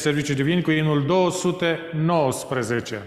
serviciu 0.00 0.34
divin 0.34 0.62
cu 0.62 0.70
inul 0.70 1.06
219. 1.06 3.02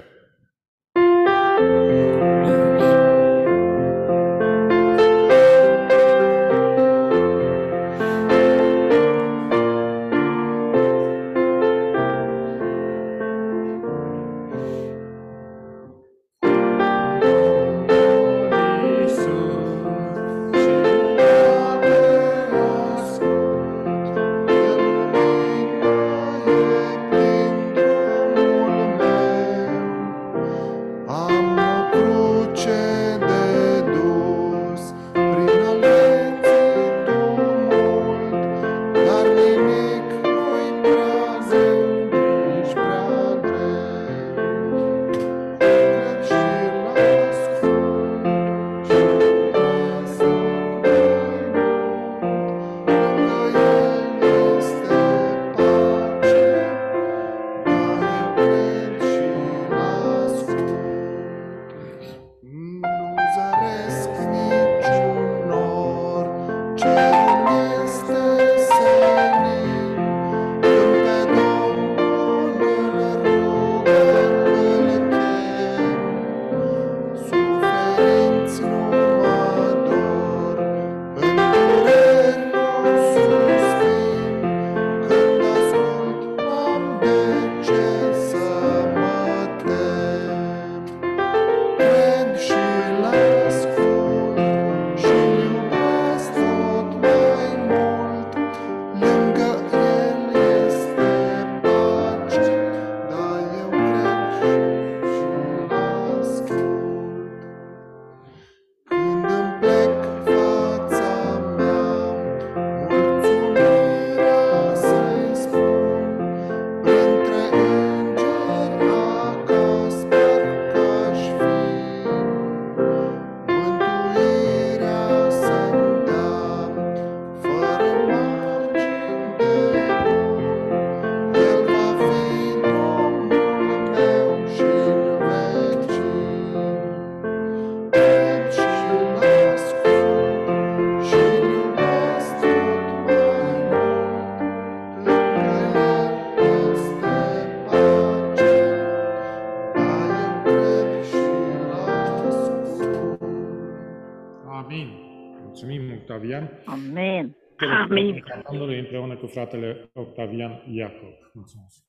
Cu 159.19 159.27
fratele 159.27 159.89
Octavian 159.93 160.63
Iacob. 160.67 161.13
Mulțumesc. 161.33 161.85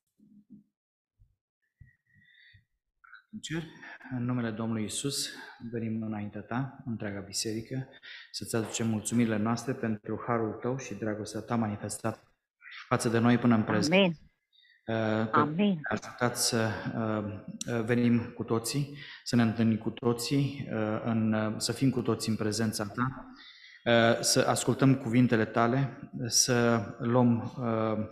În 3.31 3.39
cer, 3.39 3.63
în 4.17 4.25
numele 4.25 4.51
Domnului 4.51 4.83
Isus, 4.83 5.29
venim 5.71 6.01
înaintea 6.01 6.41
ta, 6.41 6.83
întreaga 6.85 7.19
biserică, 7.19 7.87
să-ți 8.31 8.55
aducem 8.55 8.87
mulțumirile 8.87 9.37
noastre 9.37 9.73
pentru 9.73 10.23
harul 10.27 10.53
tău 10.53 10.77
și 10.77 10.93
dragostea 10.93 11.41
ta 11.41 11.55
manifestat 11.55 12.23
față 12.87 13.09
de 13.09 13.19
noi 13.19 13.37
până 13.37 13.55
în 13.55 13.63
prezent. 13.63 13.93
Amin. 13.93 14.15
Uh, 14.85 15.29
Amin. 15.31 15.79
Ajutat 15.89 16.37
să 16.37 16.69
uh, 16.97 17.83
venim 17.85 18.33
cu 18.35 18.43
toții, 18.43 18.97
să 19.23 19.35
ne 19.35 19.41
întâlnim 19.41 19.77
cu 19.77 19.89
toții, 19.89 20.69
uh, 20.73 21.01
în, 21.03 21.55
să 21.57 21.71
fim 21.71 21.89
cu 21.89 22.01
toții 22.01 22.31
în 22.31 22.37
prezența 22.37 22.85
ta 22.85 23.03
Uh, 23.03 23.38
să 24.19 24.45
ascultăm 24.47 24.95
cuvintele 24.95 25.45
tale, 25.45 25.97
să 26.25 26.81
luăm 26.99 27.53
uh, 27.59 28.05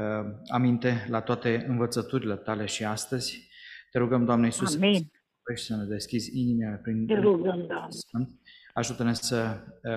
uh, 0.00 0.26
aminte 0.48 1.06
la 1.08 1.20
toate 1.20 1.64
învățăturile 1.68 2.34
tale 2.34 2.66
și 2.66 2.84
astăzi. 2.84 3.48
Te 3.90 3.98
rugăm, 3.98 4.24
Doamne 4.24 4.46
Iisus, 4.46 4.74
Amin. 4.74 5.10
să 5.54 5.76
ne 5.76 5.84
deschizi 5.84 6.38
inimile 6.38 6.80
prin 6.82 7.06
Te 7.06 7.14
rugăm, 7.14 7.42
Doamne. 7.42 7.86
Sfânt. 7.88 8.28
Ajută-ne 8.74 9.14
să 9.14 9.56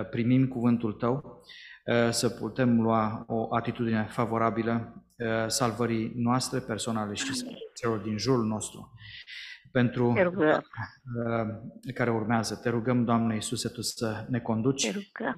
primim 0.10 0.48
cuvântul 0.48 0.94
Tău, 0.94 1.44
să 2.10 2.30
putem 2.30 2.82
lua 2.82 3.24
o 3.28 3.56
atitudine 3.56 4.08
favorabilă 4.10 5.04
salvării 5.48 6.12
noastre 6.16 6.60
personale 6.60 7.14
și 7.14 7.44
celor 7.74 7.98
din 7.98 8.18
jurul 8.18 8.46
nostru 8.46 8.94
pentru 9.72 10.08
uh, 10.08 10.58
care 11.94 12.12
urmează. 12.12 12.56
Te 12.56 12.70
rugăm, 12.70 13.04
Doamne 13.04 13.34
Iisuse, 13.34 13.70
Tu 13.70 13.82
să 13.82 14.26
ne 14.30 14.40
conduci, 14.40 14.92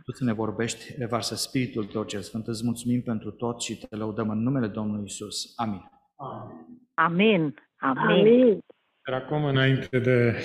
Tu 0.03 0.11
să 0.11 0.23
ne 0.23 0.33
vorbești, 0.33 0.95
revarsă 0.97 1.35
Spiritul 1.35 1.85
Tău 1.85 2.03
cel 2.03 2.21
Sfânt. 2.21 2.47
Îți 2.47 2.65
mulțumim 2.65 3.01
pentru 3.01 3.31
tot 3.31 3.61
și 3.61 3.77
Te 3.77 3.95
lăudăm 3.95 4.29
în 4.29 4.41
numele 4.41 4.67
Domnului 4.67 5.01
Iisus. 5.01 5.53
Amin. 5.55 5.91
Amin. 6.93 7.55
Amin. 7.77 8.19
Amin. 8.19 8.59
Iar 9.09 9.21
acum, 9.21 9.45
înainte 9.45 9.99
de 9.99 10.35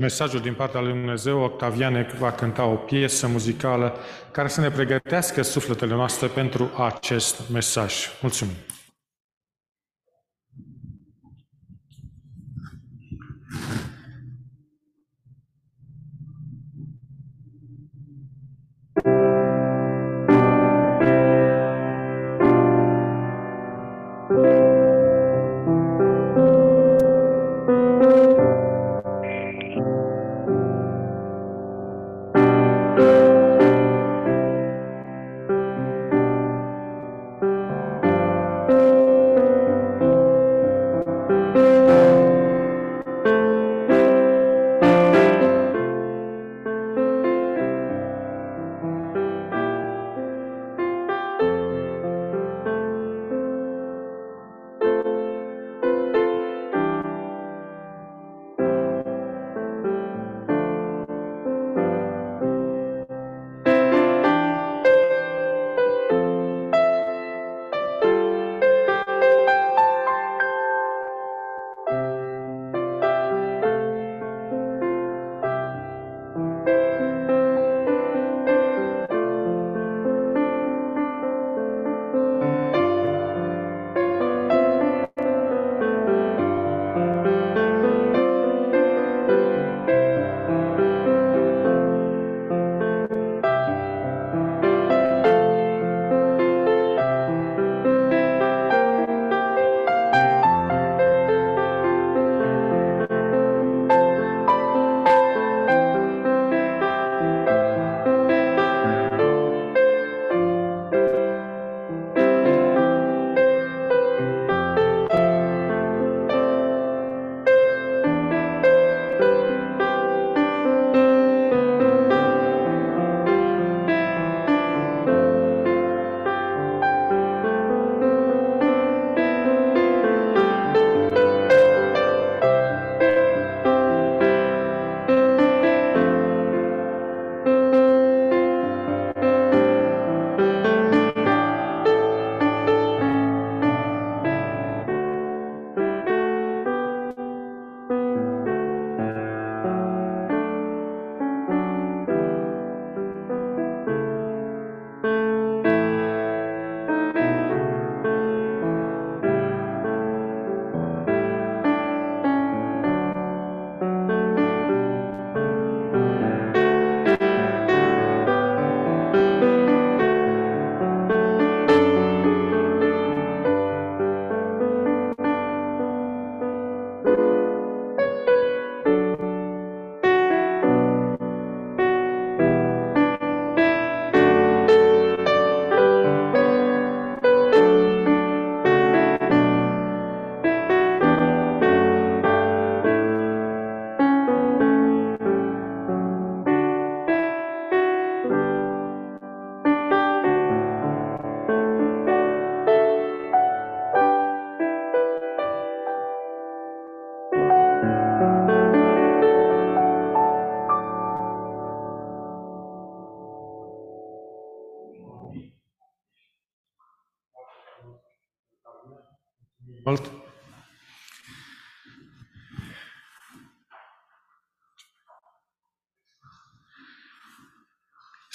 mesajul 0.00 0.40
din 0.40 0.54
partea 0.54 0.80
lui 0.80 0.92
Dumnezeu, 0.92 1.40
Octaviane 1.40 2.06
va 2.18 2.32
cânta 2.32 2.64
o 2.64 2.74
piesă 2.74 3.26
muzicală 3.28 3.96
care 4.32 4.48
să 4.48 4.60
ne 4.60 4.70
pregătească 4.70 5.42
sufletele 5.42 5.94
noastre 5.94 6.26
pentru 6.26 6.70
acest 6.76 7.50
mesaj. 7.50 7.94
Mulțumim! 8.22 8.54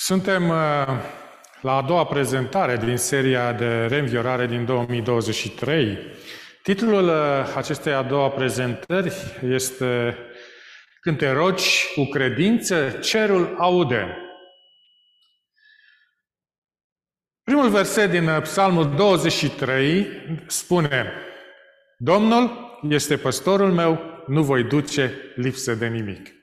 Suntem 0.09 0.49
uh, 0.49 0.55
la 1.61 1.75
a 1.75 1.81
doua 1.81 2.05
prezentare 2.05 2.77
din 2.77 2.97
seria 2.97 3.53
de 3.53 3.85
reînviorare 3.85 4.47
din 4.47 4.65
2023. 4.65 5.97
Titlul 6.63 7.07
uh, 7.07 7.53
acestei 7.55 7.93
a 7.93 8.01
doua 8.01 8.29
prezentări 8.29 9.13
este 9.43 10.17
Când 11.01 11.17
te 11.17 11.31
rogi 11.31 11.93
cu 11.95 12.03
credință, 12.03 12.89
cerul 12.89 13.55
aude. 13.57 14.17
Primul 17.43 17.69
verset 17.69 18.09
din 18.09 18.27
uh, 18.27 18.41
Psalmul 18.41 18.95
23 18.95 20.07
spune 20.47 21.13
Domnul 21.97 22.77
este 22.89 23.17
păstorul 23.17 23.71
meu, 23.71 24.23
nu 24.27 24.43
voi 24.43 24.63
duce 24.63 25.33
lipsă 25.35 25.73
de 25.73 25.87
nimic. 25.87 26.38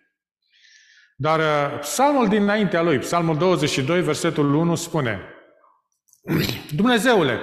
Dar 1.18 1.38
uh, 1.38 1.78
psalmul 1.80 2.28
dinaintea 2.28 2.82
lui, 2.82 2.98
psalmul 2.98 3.36
22, 3.36 4.02
versetul 4.02 4.54
1, 4.54 4.74
spune 4.74 5.20
Dumnezeule, 6.74 7.38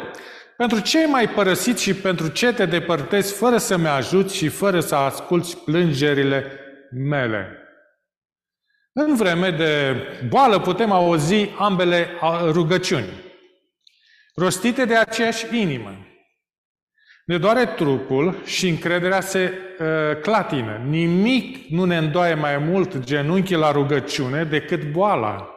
pentru 0.57 0.79
ce 0.79 1.07
mai 1.07 1.29
părăsit 1.29 1.77
și 1.77 1.93
pentru 1.93 2.27
ce 2.27 2.53
te 2.53 2.65
depărtezi 2.65 3.33
fără 3.33 3.57
să-mi 3.57 3.87
ajuți 3.87 4.35
și 4.35 4.47
fără 4.47 4.79
să 4.79 4.95
asculți 4.95 5.57
plângerile 5.57 6.59
mele? 6.91 7.57
În 8.93 9.15
vreme 9.15 9.49
de 9.51 9.95
boală 10.29 10.59
putem 10.59 10.91
auzi 10.91 11.49
ambele 11.57 12.07
rugăciuni, 12.43 13.09
rostite 14.35 14.85
de 14.85 14.95
aceeași 14.95 15.57
inimă. 15.59 16.12
Ne 17.25 17.37
doare 17.37 17.65
trupul 17.65 18.43
și 18.45 18.67
încrederea 18.67 19.21
se 19.21 19.53
uh, 19.79 20.21
clatină. 20.21 20.77
Nimic 20.77 21.67
nu 21.69 21.85
ne 21.85 21.97
îndoaie 21.97 22.33
mai 22.33 22.57
mult 22.57 22.99
genunchii 22.99 23.55
la 23.55 23.71
rugăciune 23.71 24.43
decât 24.43 24.91
boala. 24.91 25.49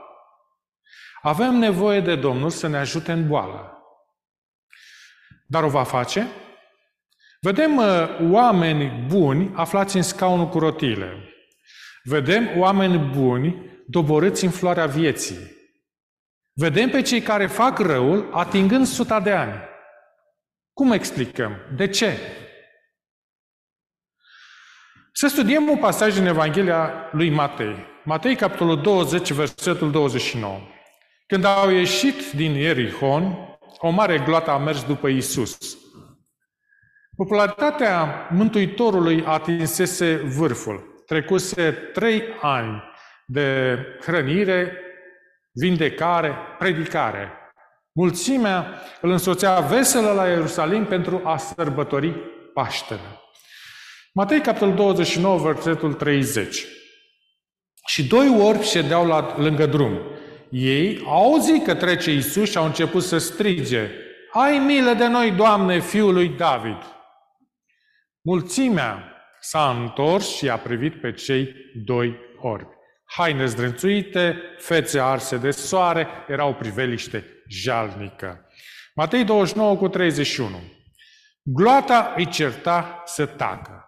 Avem 1.23 1.55
nevoie 1.55 2.01
de 2.01 2.17
Domnul 2.17 2.51
să 2.51 2.69
ne 2.69 2.77
ajute 2.77 3.13
în 3.13 3.27
boală. 3.27 3.71
Dar 5.47 5.63
o 5.63 5.69
va 5.69 5.83
face? 5.83 6.27
Vedem 7.41 7.77
uh, 7.77 7.85
oameni 8.31 9.05
buni 9.09 9.53
aflați 9.55 9.97
în 9.97 10.03
scaunul 10.03 10.49
cu 10.49 10.59
rotile. 10.59 11.35
Vedem 12.03 12.51
oameni 12.57 12.99
buni 12.99 13.71
doborâți 13.87 14.45
în 14.45 14.51
floarea 14.51 14.87
vieții. 14.87 15.55
Vedem 16.53 16.91
pe 16.91 17.03
cei 17.03 17.21
care 17.21 17.47
fac 17.47 17.79
răul 17.79 18.31
atingând 18.33 18.87
suta 18.87 19.21
de 19.21 19.33
ani. 19.33 19.75
Cum 20.77 20.93
explicăm? 20.93 21.57
De 21.77 21.89
ce? 21.89 22.19
Să 25.13 25.27
studiem 25.29 25.69
un 25.69 25.79
pasaj 25.79 26.15
din 26.15 26.27
Evanghelia 26.27 27.09
lui 27.13 27.31
Matei. 27.31 27.77
Matei, 28.05 28.37
capitolul 28.37 28.83
20, 28.83 29.33
versetul 29.33 29.91
29. 29.91 30.61
Când 31.27 31.45
au 31.45 31.71
ieșit 31.71 32.31
din 32.33 32.55
Ierihon, 32.55 33.37
o 33.79 33.91
mare 33.91 34.19
gloată 34.19 34.51
a 34.51 34.59
mers 34.59 34.85
după 34.85 35.09
Isus. 35.09 35.79
Popularitatea 37.17 38.29
Mântuitorului 38.31 39.25
atinsese 39.25 40.17
vârful. 40.17 41.03
Trecuse 41.07 41.73
trei 41.73 42.23
ani 42.41 42.83
de 43.27 43.79
hrănire, 44.01 44.73
vindecare, 45.53 46.35
predicare. 46.59 47.31
Mulțimea 47.97 48.83
îl 49.01 49.11
însoțea 49.11 49.61
veselă 49.61 50.13
la 50.13 50.29
Ierusalim 50.29 50.85
pentru 50.85 51.21
a 51.25 51.37
sărbători 51.37 52.15
Paștele. 52.55 53.21
Matei, 54.13 54.41
capitolul 54.41 54.75
29, 54.75 55.39
versetul 55.39 55.95
30. 55.95 56.65
Și 57.87 58.07
doi 58.07 58.37
orbi 58.41 58.65
ședeau 58.65 59.07
la, 59.07 59.35
lângă 59.39 59.67
drum. 59.67 60.01
Ei 60.51 61.03
au 61.05 61.33
auzit 61.33 61.65
că 61.65 61.75
trece 61.75 62.13
Isus 62.13 62.51
și 62.51 62.57
au 62.57 62.65
început 62.65 63.03
să 63.03 63.19
strige, 63.19 63.91
Ai 64.33 64.59
milă 64.59 64.93
de 64.93 65.07
noi, 65.07 65.31
Doamne, 65.31 65.81
Fiul 65.81 66.13
lui 66.13 66.29
David! 66.29 66.79
Mulțimea 68.21 69.13
s-a 69.41 69.71
întors 69.71 70.37
și 70.37 70.49
a 70.49 70.59
privit 70.59 71.01
pe 71.01 71.13
cei 71.13 71.55
doi 71.85 72.17
orbi. 72.41 72.76
Haine 73.07 73.47
zdrânțuite, 73.47 74.37
fețe 74.59 75.01
arse 75.01 75.37
de 75.37 75.51
soare, 75.51 76.09
erau 76.29 76.55
priveliște 76.55 77.25
jalnică. 77.49 78.47
Matei 78.95 79.25
29 79.25 79.77
cu 79.77 79.89
31. 79.89 80.63
Gloata 81.43 82.15
îi 82.17 82.27
certa 82.27 83.03
să 83.05 83.27
tacă. 83.27 83.87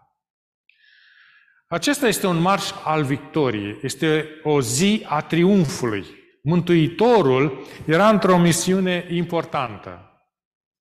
Acesta 1.68 2.06
este 2.06 2.26
un 2.26 2.40
marș 2.40 2.70
al 2.84 3.04
victoriei, 3.04 3.78
este 3.82 4.28
o 4.42 4.60
zi 4.60 5.04
a 5.08 5.20
triumfului. 5.20 6.04
Mântuitorul 6.42 7.66
era 7.86 8.08
într-o 8.08 8.38
misiune 8.38 9.06
importantă. 9.10 10.12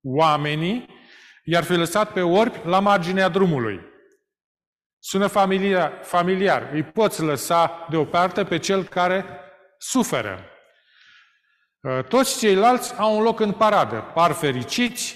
Oamenii 0.01 0.85
i-ar 1.43 1.63
fi 1.63 1.73
lăsat 1.73 2.13
pe 2.13 2.21
orbi 2.21 2.59
la 2.63 2.79
marginea 2.79 3.29
drumului. 3.29 3.79
Sună 5.09 5.27
familiar, 5.27 5.99
familiar. 6.03 6.69
Îi 6.71 6.83
poți 6.83 7.21
lăsa 7.21 7.87
deoparte 7.89 8.43
pe 8.43 8.57
cel 8.57 8.83
care 8.83 9.25
suferă. 9.77 10.43
Uh, 11.79 12.03
toți 12.03 12.39
ceilalți 12.39 12.97
au 12.97 13.17
un 13.17 13.23
loc 13.23 13.39
în 13.39 13.51
paradă. 13.51 14.11
Par 14.13 14.31
fericiți? 14.31 15.15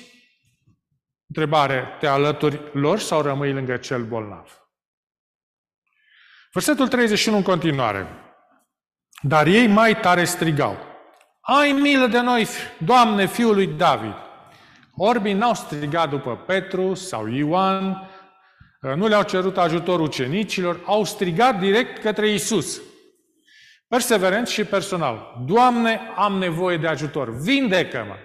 Întrebare, 1.28 1.88
te 2.00 2.08
alături 2.08 2.62
lor 2.74 3.00
sau 3.00 3.22
rămâi 3.22 3.54
lângă 3.54 3.78
cel 3.78 4.04
bolnav? 4.04 4.68
Versetul 6.54 6.88
31 6.88 7.38
în 7.38 7.44
continuare. 7.44 8.08
Dar 9.22 9.48
ei 9.48 9.68
mai 9.68 10.00
tare 10.00 10.24
strigau. 10.24 10.78
Ai 11.42 11.72
milă 11.72 12.08
de 12.08 12.20
noi, 12.20 12.48
Doamne, 12.78 13.28
Fiul 13.28 13.54
lui 13.54 13.68
David! 13.68 14.16
Orbii 14.96 15.34
n-au 15.34 15.54
strigat 15.54 16.10
după 16.10 16.36
Petru 16.38 16.94
sau 16.94 17.28
Ioan, 17.28 18.11
nu 18.82 19.08
le-au 19.08 19.24
cerut 19.24 19.58
ajutor 19.58 20.00
ucenicilor, 20.00 20.82
au 20.86 21.04
strigat 21.04 21.60
direct 21.60 22.02
către 22.02 22.30
Isus. 22.30 22.82
Perseverent 23.88 24.48
și 24.48 24.64
personal. 24.64 25.44
Doamne, 25.46 26.00
am 26.16 26.38
nevoie 26.38 26.78
de 26.78 26.88
ajutor. 26.88 27.42
Vindecă-mă! 27.42 28.18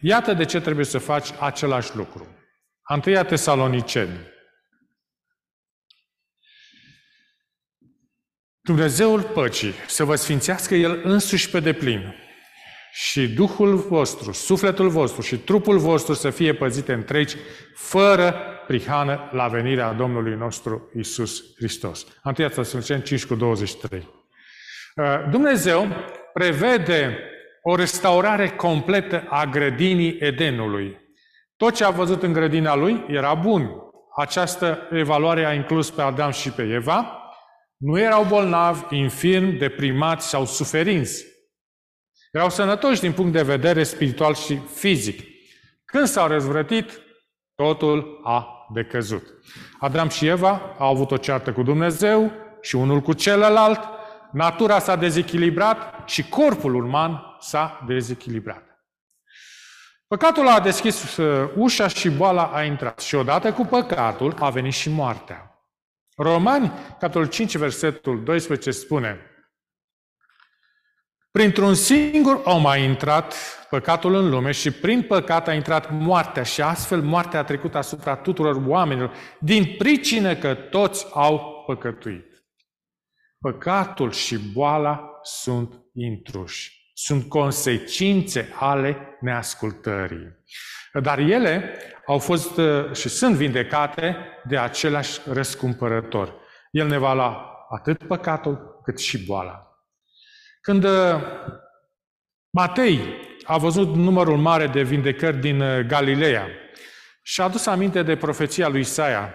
Iată 0.00 0.34
de 0.34 0.44
ce 0.44 0.60
trebuie 0.60 0.84
să 0.84 0.98
faci 0.98 1.32
același 1.40 1.96
lucru. 1.96 2.26
Întâia 2.82 3.24
Tesaloniceni. 3.24 4.30
Dumnezeul 8.60 9.22
păcii 9.22 9.72
să 9.86 10.04
vă 10.04 10.16
sfințească 10.16 10.74
El 10.74 11.00
însuși 11.04 11.50
pe 11.50 11.60
deplin 11.60 12.14
și 12.94 13.28
Duhul 13.28 13.76
vostru, 13.76 14.32
sufletul 14.32 14.88
vostru 14.88 15.22
și 15.22 15.36
trupul 15.38 15.78
vostru 15.78 16.14
să 16.14 16.30
fie 16.30 16.54
păzite 16.54 16.92
întregi, 16.92 17.36
fără 17.74 18.34
prihană 18.66 19.28
la 19.32 19.48
venirea 19.48 19.92
Domnului 19.92 20.34
nostru 20.34 20.90
Isus 20.96 21.42
Hristos. 21.56 22.06
1 22.24 22.34
Tesaloniceni 22.34 23.02
5 23.02 23.24
cu 23.24 23.34
23. 23.34 24.08
Uh, 24.96 25.04
Dumnezeu 25.30 25.86
prevede 26.32 27.18
o 27.62 27.74
restaurare 27.74 28.48
completă 28.48 29.26
a 29.28 29.44
grădinii 29.44 30.16
Edenului. 30.20 31.00
Tot 31.56 31.74
ce 31.74 31.84
a 31.84 31.90
văzut 31.90 32.22
în 32.22 32.32
grădina 32.32 32.74
lui 32.74 33.04
era 33.08 33.34
bun. 33.34 33.70
Această 34.16 34.88
evaluare 34.90 35.44
a 35.44 35.52
inclus 35.52 35.90
pe 35.90 36.02
Adam 36.02 36.30
și 36.30 36.50
pe 36.50 36.62
Eva. 36.62 37.16
Nu 37.76 37.98
erau 37.98 38.24
bolnavi, 38.24 38.96
infirmi, 38.96 39.52
deprimați 39.52 40.28
sau 40.28 40.46
suferinți. 40.46 41.31
Erau 42.32 42.50
sănătoși 42.50 43.00
din 43.00 43.12
punct 43.12 43.32
de 43.32 43.42
vedere 43.42 43.82
spiritual 43.82 44.34
și 44.34 44.56
fizic. 44.74 45.20
Când 45.84 46.06
s-au 46.06 46.26
răzvrătit, 46.26 47.00
totul 47.54 48.20
a 48.24 48.66
decăzut. 48.72 49.22
Adam 49.78 50.08
și 50.08 50.26
Eva 50.26 50.74
au 50.78 50.90
avut 50.90 51.10
o 51.10 51.16
ceartă 51.16 51.52
cu 51.52 51.62
Dumnezeu 51.62 52.32
și 52.60 52.76
unul 52.76 53.00
cu 53.00 53.12
celălalt, 53.12 53.80
natura 54.32 54.78
s-a 54.78 54.96
dezechilibrat 54.96 56.08
și 56.08 56.28
corpul 56.28 56.74
uman 56.74 57.36
s-a 57.40 57.84
dezechilibrat. 57.86 58.62
Păcatul 60.06 60.48
a 60.48 60.60
deschis 60.60 61.16
uh, 61.16 61.50
ușa 61.56 61.88
și 61.88 62.10
boala 62.10 62.44
a 62.44 62.62
intrat. 62.62 63.00
Și 63.00 63.14
odată 63.14 63.52
cu 63.52 63.64
păcatul 63.64 64.34
a 64.38 64.50
venit 64.50 64.72
și 64.72 64.90
moartea. 64.90 65.66
Romani, 66.16 66.72
capitolul 66.98 67.28
5, 67.28 67.56
versetul 67.56 68.24
12 68.24 68.70
spune 68.70 69.20
Printr-un 71.32 71.74
singur 71.74 72.40
om 72.44 72.66
a 72.66 72.76
intrat 72.76 73.34
păcatul 73.70 74.14
în 74.14 74.28
lume 74.28 74.50
și 74.50 74.70
prin 74.70 75.02
păcat 75.02 75.48
a 75.48 75.54
intrat 75.54 75.90
moartea 75.90 76.42
și 76.42 76.62
astfel 76.62 77.02
moartea 77.02 77.38
a 77.38 77.44
trecut 77.44 77.74
asupra 77.74 78.16
tuturor 78.16 78.62
oamenilor 78.66 79.12
din 79.40 79.74
pricină 79.78 80.34
că 80.34 80.54
toți 80.54 81.06
au 81.12 81.64
păcătuit. 81.66 82.44
Păcatul 83.38 84.10
și 84.10 84.38
boala 84.38 85.20
sunt 85.22 85.80
intruși, 85.94 86.90
Sunt 86.94 87.28
consecințe 87.28 88.52
ale 88.58 89.18
neascultării. 89.20 90.36
Dar 91.02 91.18
ele 91.18 91.78
au 92.06 92.18
fost 92.18 92.56
uh, 92.56 92.92
și 92.92 93.08
sunt 93.08 93.34
vindecate 93.34 94.16
de 94.44 94.58
același 94.58 95.20
răscumpărător. 95.24 96.34
El 96.70 96.86
ne 96.86 96.98
va 96.98 97.14
lua 97.14 97.66
atât 97.68 98.06
păcatul 98.06 98.80
cât 98.84 98.98
și 98.98 99.24
boala. 99.24 99.71
Când 100.62 100.84
uh, 100.84 101.22
Matei 102.50 103.00
a 103.44 103.58
văzut 103.58 103.94
numărul 103.94 104.38
mare 104.38 104.66
de 104.66 104.82
vindecări 104.82 105.36
din 105.36 105.60
uh, 105.60 105.86
Galileea 105.86 106.48
și 107.22 107.40
a 107.40 107.44
adus 107.44 107.66
aminte 107.66 108.02
de 108.02 108.16
profeția 108.16 108.68
lui 108.68 108.80
Isaia, 108.80 109.34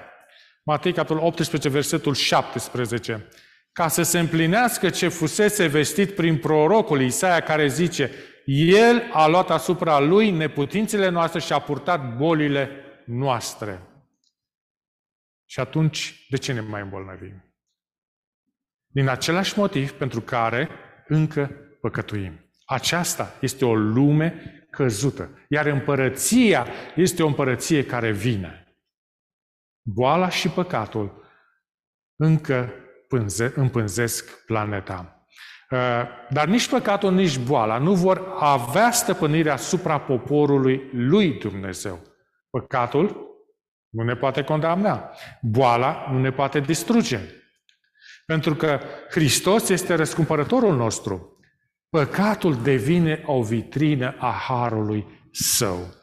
Matei, 0.64 0.94
capitolul 0.94 1.24
18, 1.24 1.70
versetul 1.70 2.14
17, 2.14 3.28
ca 3.72 3.88
să 3.88 4.04
se 4.04 4.20
împlinească 4.20 4.90
ce 4.90 5.08
fusese 5.08 5.68
vestit 5.68 6.16
prin 6.16 6.38
prorocul 6.38 7.02
Isaia 7.02 7.40
care 7.40 7.68
zice, 7.68 8.12
El 8.46 9.10
a 9.14 9.28
luat 9.28 9.50
asupra 9.50 10.00
Lui 10.00 10.32
neputințele 10.32 11.10
noastre 11.10 11.40
și 11.40 11.54
a 11.54 11.60
purtat 11.60 12.16
bolile 12.16 12.70
noastre. 13.06 13.82
Și 15.46 15.60
atunci, 15.60 16.26
de 16.30 16.38
ce 16.38 16.54
ne 16.54 16.60
mai 16.60 16.82
îmbolnăvim? 16.82 17.44
Din 18.88 19.08
același 19.08 19.60
motiv 19.60 19.92
pentru 19.92 20.22
care 20.22 20.70
încă 21.08 21.52
păcătuim. 21.82 22.40
Aceasta 22.66 23.34
este 23.42 23.66
o 23.66 23.76
lume 23.76 24.42
căzută. 24.70 25.30
Iar 25.50 25.66
împărăția 25.66 26.68
este 26.96 27.24
o 27.24 27.28
împărăție 27.28 27.86
care 27.86 28.12
vine. 28.12 28.78
Boala 29.82 30.30
și 30.30 30.50
păcatul 30.50 31.24
încă 32.16 32.74
pânze, 33.08 33.54
împânzesc 33.56 34.46
planeta. 34.46 35.26
Uh, 35.70 36.04
dar 36.30 36.48
nici 36.48 36.70
păcatul, 36.70 37.14
nici 37.14 37.40
boala 37.40 37.78
nu 37.78 37.94
vor 37.94 38.36
avea 38.40 38.92
stăpânirea 38.92 39.54
asupra 39.54 40.00
poporului 40.00 40.90
lui 40.94 41.34
Dumnezeu. 41.34 42.00
Păcatul 42.50 43.28
nu 43.90 44.04
ne 44.04 44.16
poate 44.16 44.44
condamna. 44.44 45.12
Boala 45.42 46.08
nu 46.12 46.20
ne 46.20 46.32
poate 46.32 46.60
distruge. 46.60 47.20
Pentru 48.28 48.56
că 48.56 48.80
Hristos 49.10 49.70
este 49.70 49.94
răscumpărătorul 49.94 50.76
nostru. 50.76 51.38
Păcatul 51.90 52.62
devine 52.64 53.24
o 53.26 53.42
vitrină 53.44 54.16
a 54.20 54.32
harului 54.32 55.06
său. 55.32 55.94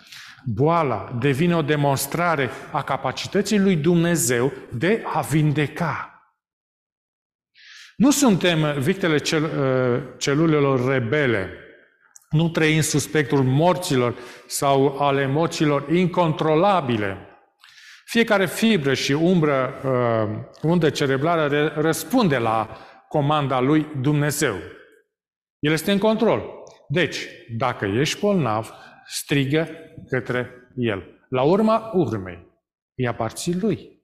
Boala 0.44 1.16
devine 1.20 1.56
o 1.56 1.62
demonstrare 1.62 2.50
a 2.72 2.82
capacității 2.82 3.58
lui 3.58 3.76
Dumnezeu 3.76 4.52
de 4.72 5.02
a 5.06 5.20
vindeca. 5.20 6.08
Nu 7.96 8.10
suntem 8.10 8.80
victele 8.80 9.18
cel, 9.18 9.44
uh, 9.44 10.02
celulelor 10.18 10.88
rebele. 10.88 11.50
Nu 12.30 12.48
trăim 12.48 12.80
suspectul 12.80 13.42
morților 13.42 14.14
sau 14.46 14.98
al 14.98 15.18
emoțiilor 15.18 15.90
incontrolabile. 15.92 17.33
Fiecare 18.04 18.46
fibră 18.46 18.94
și 18.94 19.12
umbră, 19.12 19.80
uh, 19.84 20.60
undă 20.62 20.90
cerebrală 20.90 21.72
răspunde 21.76 22.38
la 22.38 22.78
comanda 23.08 23.60
lui 23.60 23.86
Dumnezeu. 24.00 24.56
El 25.58 25.72
este 25.72 25.92
în 25.92 25.98
control. 25.98 26.42
Deci, 26.88 27.26
dacă 27.56 27.84
ești 27.84 28.20
bolnav, 28.20 28.74
strigă 29.06 29.68
către 30.08 30.50
El. 30.76 31.26
La 31.28 31.42
urma 31.42 31.90
urmei, 31.94 32.46
îi 32.94 33.06
aparții 33.06 33.54
Lui. 33.60 34.02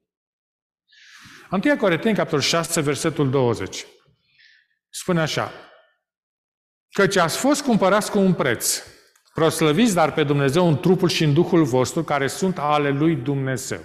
1 1.51 1.77
Corinteni, 1.77 2.15
capitolul 2.15 2.43
6, 2.43 2.81
versetul 2.81 3.29
20. 3.29 3.85
Spune 4.89 5.21
așa, 5.21 5.51
Căci 6.91 7.15
ați 7.15 7.37
fost 7.37 7.61
cumpărați 7.63 8.11
cu 8.11 8.19
un 8.19 8.33
preț. 8.33 8.83
Proslăviți 9.41 9.93
dar 9.93 10.13
pe 10.13 10.23
Dumnezeu 10.23 10.67
în 10.67 10.79
trupul 10.79 11.09
și 11.09 11.23
în 11.23 11.33
Duhul 11.33 11.63
vostru, 11.63 12.03
care 12.03 12.27
sunt 12.27 12.57
ale 12.57 12.89
lui 12.89 13.15
Dumnezeu. 13.15 13.79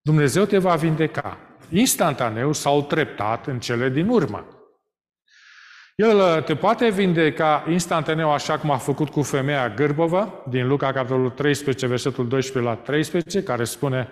Dumnezeu 0.00 0.44
te 0.44 0.58
va 0.58 0.74
vindeca, 0.74 1.38
instantaneu 1.70 2.52
sau 2.52 2.82
treptat 2.82 3.46
în 3.46 3.60
cele 3.60 3.88
din 3.88 4.08
urmă. 4.08 4.46
El 5.94 6.16
uh, 6.16 6.44
te 6.44 6.56
poate 6.56 6.90
vindeca 6.90 7.64
instantaneu 7.68 8.30
așa 8.30 8.58
cum 8.58 8.70
a 8.70 8.76
făcut 8.76 9.08
cu 9.08 9.22
femeia 9.22 9.68
gârbovă, 9.68 10.44
din 10.48 10.66
Luca 10.66 10.92
capitolul 10.92 11.30
13, 11.30 11.86
versetul 11.86 12.28
12 12.28 12.72
la 12.72 12.76
13, 12.76 13.42
care 13.42 13.64
spune, 13.64 14.08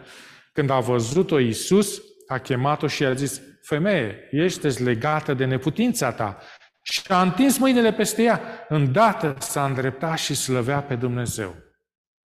când 0.53 0.71
a 0.71 0.79
văzut-o 0.79 1.39
Iisus, 1.39 2.03
a 2.27 2.39
chemat-o 2.39 2.87
și 2.87 3.05
a 3.05 3.13
zis, 3.13 3.41
femeie, 3.63 4.29
ești 4.31 4.83
legată 4.83 5.35
de 5.35 5.45
neputința 5.45 6.13
ta. 6.13 6.39
Și 6.83 7.03
a 7.09 7.23
întins 7.23 7.59
mâinile 7.59 7.93
peste 7.93 8.23
ea. 8.23 8.67
Îndată 8.69 9.37
s-a 9.39 9.65
îndreptat 9.65 10.19
și 10.19 10.35
slăvea 10.35 10.83
pe 10.83 10.95
Dumnezeu. 10.95 11.55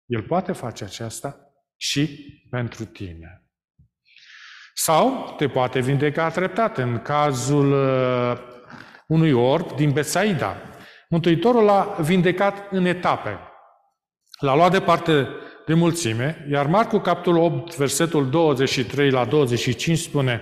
El 0.06 0.22
poate 0.22 0.52
face 0.52 0.84
aceasta 0.84 1.38
și 1.76 2.08
pentru 2.50 2.86
tine. 2.86 3.44
Sau 4.74 5.34
te 5.38 5.48
poate 5.48 5.80
vindeca 5.80 6.30
treptat. 6.30 6.78
În 6.78 7.02
cazul 7.02 7.72
uh, 7.72 8.38
unui 9.08 9.32
orb 9.32 9.76
din 9.76 9.92
Betsaida. 9.92 10.58
Mântuitorul 11.10 11.64
l-a 11.64 11.98
vindecat 12.02 12.72
în 12.72 12.86
etape. 12.86 13.40
L-a 14.40 14.56
luat 14.56 14.72
departe 14.72 15.28
de 15.66 15.74
mulțime, 15.74 16.46
iar 16.50 16.68
Marcu, 16.68 16.98
capitolul 16.98 17.44
8, 17.44 17.76
versetul 17.76 18.30
23 18.30 19.10
la 19.10 19.26
25 19.26 19.98
spune 19.98 20.42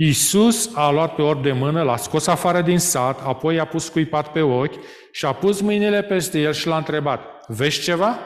Iisus 0.00 0.74
a 0.74 0.90
luat 0.90 1.14
pe 1.14 1.22
orb 1.22 1.42
de 1.42 1.52
mână, 1.52 1.82
l-a 1.82 1.96
scos 1.96 2.26
afară 2.26 2.62
din 2.62 2.78
sat, 2.78 3.20
apoi 3.20 3.58
a 3.58 3.64
pus 3.64 3.88
cuipat 3.88 4.32
pe 4.32 4.40
ochi 4.40 4.84
și 5.12 5.24
a 5.24 5.32
pus 5.32 5.60
mâinile 5.60 6.02
peste 6.02 6.40
el 6.40 6.52
și 6.52 6.66
l-a 6.66 6.76
întrebat, 6.76 7.44
vezi 7.46 7.80
ceva? 7.80 8.18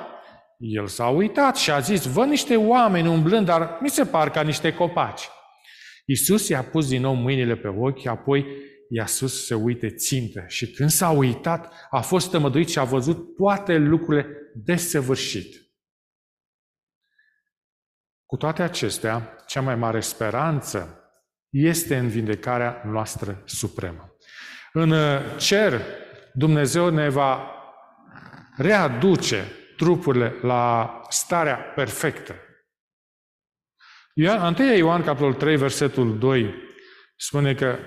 El 0.59 0.87
s-a 0.87 1.09
uitat 1.09 1.57
și 1.57 1.71
a 1.71 1.79
zis, 1.79 2.05
văd 2.05 2.29
niște 2.29 2.57
oameni 2.57 3.09
umblând, 3.09 3.47
dar 3.47 3.79
mi 3.81 3.89
se 3.89 4.05
par 4.05 4.31
ca 4.31 4.43
niște 4.43 4.75
copaci. 4.75 5.29
Iisus 6.05 6.49
i-a 6.49 6.63
pus 6.63 6.89
din 6.89 7.01
nou 7.01 7.15
mâinile 7.15 7.57
pe 7.57 7.69
ochi, 7.69 8.07
apoi 8.07 8.47
i-a 8.89 9.07
sus 9.07 9.47
să 9.47 9.55
uite 9.55 9.89
țintă. 9.89 10.45
Și 10.47 10.71
când 10.71 10.91
s-a 10.91 11.11
uitat, 11.11 11.73
a 11.91 12.01
fost 12.01 12.31
tămăduit 12.31 12.69
și 12.69 12.79
a 12.79 12.85
văzut 12.85 13.37
toate 13.37 13.77
lucrurile 13.77 14.27
desăvârșit. 14.55 15.55
Cu 18.27 18.37
toate 18.37 18.63
acestea, 18.63 19.37
cea 19.47 19.61
mai 19.61 19.77
mare 19.77 20.01
speranță 20.01 20.97
este 21.53 21.97
în 21.97 22.09
vindecarea 22.09 22.83
noastră 22.85 23.43
supremă. 23.45 24.17
În 24.73 24.91
uh, 24.91 25.21
cer, 25.39 25.81
Dumnezeu 26.33 26.89
ne 26.89 27.09
va 27.09 27.55
readuce 28.57 29.45
trupurile 29.77 30.35
la 30.43 31.01
starea 31.09 31.57
perfectă. 31.57 32.35
1 34.15 34.77
Ioan, 34.77 35.03
capitolul 35.03 35.35
3, 35.35 35.57
versetul 35.57 36.19
2, 36.19 36.55
spune 37.17 37.55
că 37.55 37.79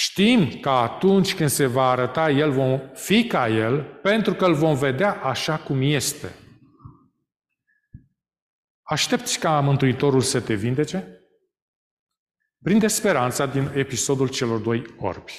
Știm 0.00 0.60
că 0.60 0.68
atunci 0.68 1.34
când 1.34 1.48
se 1.48 1.66
va 1.66 1.90
arăta 1.90 2.30
El, 2.30 2.50
vom 2.50 2.80
fi 2.94 3.26
ca 3.26 3.48
El, 3.48 3.82
pentru 4.02 4.34
că 4.34 4.44
îl 4.44 4.54
vom 4.54 4.76
vedea 4.76 5.12
așa 5.12 5.56
cum 5.56 5.80
este. 5.82 6.34
Aștepți 8.82 9.38
ca 9.38 9.60
Mântuitorul 9.60 10.20
să 10.20 10.40
te 10.40 10.54
vindece? 10.54 11.19
Prinde 12.62 12.86
speranța 12.86 13.46
din 13.46 13.70
episodul 13.74 14.28
celor 14.28 14.58
doi 14.58 14.84
orbi. 14.98 15.32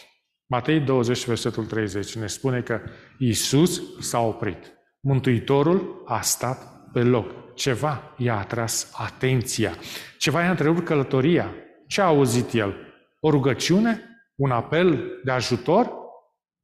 Matei 0.49 0.79
20, 0.79 1.25
versetul 1.25 1.65
30 1.65 2.15
ne 2.15 2.27
spune 2.27 2.61
că 2.61 2.81
Iisus 3.17 3.81
s-a 3.99 4.19
oprit. 4.19 4.73
Mântuitorul 4.99 6.03
a 6.05 6.21
stat 6.21 6.89
pe 6.93 6.99
loc. 6.99 7.55
Ceva 7.55 8.15
i-a 8.17 8.37
atras 8.37 8.91
atenția. 8.93 9.77
Ceva 10.17 10.41
i-a 10.41 10.49
întrerupt 10.49 10.85
călătoria. 10.85 11.55
Ce 11.87 12.01
a 12.01 12.05
auzit 12.05 12.53
el? 12.53 12.75
O 13.19 13.29
rugăciune? 13.29 14.05
un 14.41 14.51
apel 14.51 15.19
de 15.23 15.31
ajutor, 15.31 15.99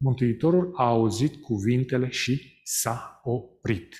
Mântuitorul 0.04 0.72
a 0.76 0.84
auzit 0.84 1.42
cuvintele 1.42 2.08
și 2.08 2.60
s-a 2.64 3.20
oprit. 3.22 3.96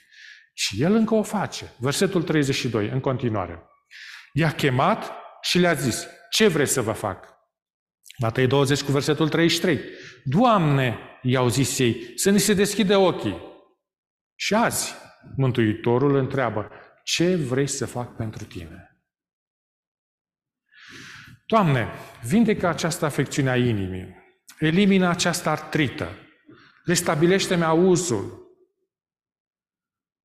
Și 0.53 0.83
el 0.83 0.95
încă 0.95 1.15
o 1.15 1.23
face. 1.23 1.73
Versetul 1.79 2.23
32, 2.23 2.89
în 2.89 3.01
continuare. 3.01 3.63
I-a 4.33 4.51
chemat 4.51 5.13
și 5.41 5.59
le-a 5.59 5.73
zis, 5.73 6.07
ce 6.31 6.49
vreți 6.49 6.73
să 6.73 6.83
vă 6.83 6.93
fac? 6.93 7.37
Matei 8.19 8.47
20 8.47 8.83
cu 8.83 8.93
versetul 8.93 9.29
33. 9.29 9.81
Doamne, 10.25 10.99
i-au 11.23 11.49
zis 11.49 11.79
ei, 11.79 12.13
să 12.15 12.31
ni 12.31 12.39
se 12.39 12.55
deschide 12.55 12.95
ochii. 12.95 13.43
Și 14.35 14.55
azi, 14.55 14.95
Mântuitorul 15.37 16.15
întreabă, 16.15 16.71
ce 17.05 17.37
vreți 17.37 17.77
să 17.77 17.87
fac 17.87 18.17
pentru 18.17 18.45
tine? 18.45 19.03
Doamne, 21.47 21.89
vindecă 22.25 22.67
această 22.67 23.05
afecțiune 23.05 23.51
a 23.51 23.57
inimii, 23.57 24.17
elimină 24.59 25.09
această 25.09 25.49
artrită, 25.49 26.09
restabilește-mi 26.85 27.65
auzul. 27.65 28.47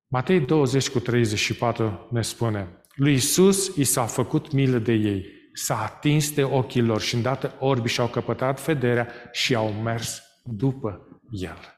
Matei 0.06 0.40
20 0.40 0.88
cu 0.88 1.00
34 1.00 2.08
ne 2.10 2.22
spune, 2.22 2.80
lui 2.94 3.12
Isus 3.12 3.76
i 3.76 3.84
s-a 3.84 4.06
făcut 4.06 4.52
milă 4.52 4.78
de 4.78 4.92
ei, 4.92 5.26
s-a 5.54 5.82
atins 5.82 6.32
de 6.32 6.42
ochii 6.44 6.82
lor 6.82 7.00
și 7.00 7.14
îndată 7.14 7.54
orbi 7.58 7.88
și-au 7.88 8.08
căpătat 8.08 8.64
vederea 8.64 9.08
și 9.32 9.54
au 9.54 9.72
mers 9.72 10.22
după 10.44 11.20
el. 11.30 11.74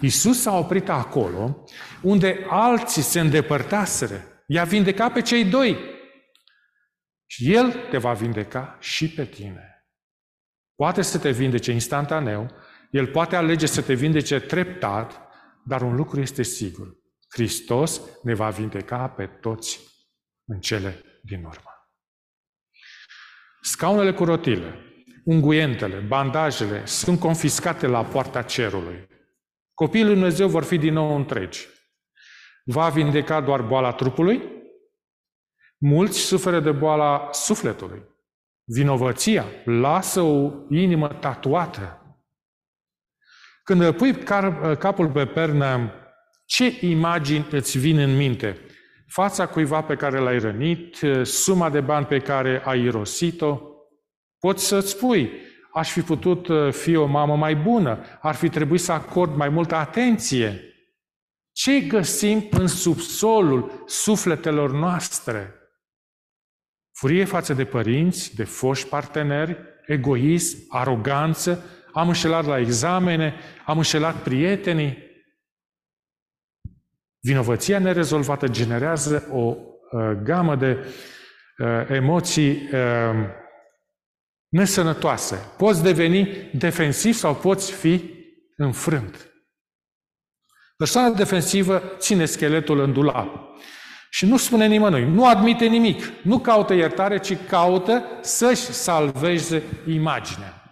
Isus 0.00 0.40
s-a 0.40 0.58
oprit 0.58 0.88
acolo 0.88 1.64
unde 2.02 2.46
alții 2.48 3.02
se 3.02 3.20
îndepărtaseră. 3.20 4.22
I-a 4.46 4.64
vindecat 4.64 5.12
pe 5.12 5.22
cei 5.22 5.44
doi. 5.44 5.78
Și 7.26 7.54
El 7.54 7.72
te 7.90 7.98
va 7.98 8.12
vindeca 8.12 8.76
și 8.80 9.10
pe 9.10 9.24
tine. 9.24 9.86
Poate 10.74 11.02
să 11.02 11.18
te 11.18 11.30
vindece 11.30 11.72
instantaneu, 11.72 12.50
El 12.90 13.06
poate 13.06 13.36
alege 13.36 13.66
să 13.66 13.82
te 13.82 13.94
vindece 13.94 14.40
treptat, 14.40 15.20
dar 15.64 15.82
un 15.82 15.94
lucru 15.94 16.20
este 16.20 16.42
sigur. 16.42 16.96
Hristos 17.28 18.00
ne 18.22 18.34
va 18.34 18.50
vindeca 18.50 19.08
pe 19.08 19.26
toți 19.26 19.80
în 20.44 20.60
cele 20.60 21.02
din 21.22 21.44
urmă. 21.44 21.67
Scaunele 23.60 24.12
cu 24.12 24.24
rotile, 24.24 24.74
unguentele, 25.24 25.96
bandajele 25.96 26.86
sunt 26.86 27.18
confiscate 27.18 27.86
la 27.86 28.04
poarta 28.04 28.42
cerului. 28.42 29.06
Copiii 29.74 30.04
lui 30.04 30.12
Dumnezeu 30.12 30.48
vor 30.48 30.64
fi 30.64 30.78
din 30.78 30.92
nou 30.92 31.16
întregi. 31.16 31.66
Va 32.64 32.88
vindeca 32.88 33.40
doar 33.40 33.62
boala 33.62 33.92
trupului? 33.92 34.42
Mulți 35.78 36.18
suferă 36.18 36.60
de 36.60 36.72
boala 36.72 37.28
sufletului. 37.32 38.02
Vinovăția 38.64 39.44
lasă 39.64 40.20
o 40.20 40.52
inimă 40.70 41.08
tatuată. 41.08 42.02
Când 43.62 43.96
pui 43.96 44.14
capul 44.78 45.10
pe 45.10 45.26
pernă, 45.26 45.92
ce 46.44 46.86
imagini 46.86 47.46
îți 47.50 47.78
vin 47.78 47.98
în 47.98 48.16
minte? 48.16 48.60
Fața 49.08 49.46
cuiva 49.46 49.82
pe 49.82 49.94
care 49.94 50.18
l-ai 50.18 50.38
rănit, 50.38 51.00
suma 51.22 51.70
de 51.70 51.80
bani 51.80 52.06
pe 52.06 52.18
care 52.18 52.62
ai 52.64 52.82
irosit-o? 52.82 53.60
Poți 54.38 54.66
să-ți 54.66 54.90
spui, 54.90 55.30
aș 55.72 55.90
fi 55.90 56.00
putut 56.00 56.48
uh, 56.48 56.72
fi 56.72 56.96
o 56.96 57.06
mamă 57.06 57.36
mai 57.36 57.56
bună, 57.56 58.04
ar 58.20 58.34
fi 58.34 58.48
trebuit 58.48 58.80
să 58.80 58.92
acord 58.92 59.36
mai 59.36 59.48
multă 59.48 59.74
atenție. 59.74 60.62
Ce 61.52 61.80
găsim 61.80 62.48
în 62.50 62.66
subsolul 62.66 63.82
sufletelor 63.86 64.72
noastre? 64.72 65.54
Furie 66.92 67.24
față 67.24 67.54
de 67.54 67.64
părinți, 67.64 68.34
de 68.34 68.44
foști 68.44 68.88
parteneri, 68.88 69.58
egoism, 69.86 70.58
aroganță, 70.68 71.64
am 71.92 72.08
înșelat 72.08 72.44
la 72.44 72.58
examene, 72.58 73.34
am 73.64 73.76
înșelat 73.76 74.22
prietenii. 74.22 75.06
Vinovăția 77.20 77.78
nerezolvată 77.78 78.48
generează 78.48 79.28
o 79.32 79.38
uh, 79.38 80.10
gamă 80.22 80.56
de 80.56 80.86
uh, 81.58 81.88
emoții 81.88 82.50
uh, 82.50 83.36
nesănătoase. 84.48 85.36
Poți 85.56 85.82
deveni 85.82 86.50
defensiv 86.52 87.14
sau 87.14 87.34
poți 87.34 87.72
fi 87.72 88.14
înfrânt. 88.56 89.32
Persoana 90.76 91.14
defensivă 91.14 91.82
ține 91.96 92.24
scheletul 92.24 92.80
în 92.80 92.92
dulap 92.92 93.48
și 94.10 94.26
nu 94.26 94.36
spune 94.36 94.66
nimănui, 94.66 95.04
nu 95.04 95.26
admite 95.26 95.66
nimic, 95.66 96.02
nu 96.22 96.38
caută 96.38 96.74
iertare, 96.74 97.18
ci 97.18 97.36
caută 97.48 98.04
să-și 98.20 98.62
salveze 98.62 99.62
imaginea. 99.86 100.62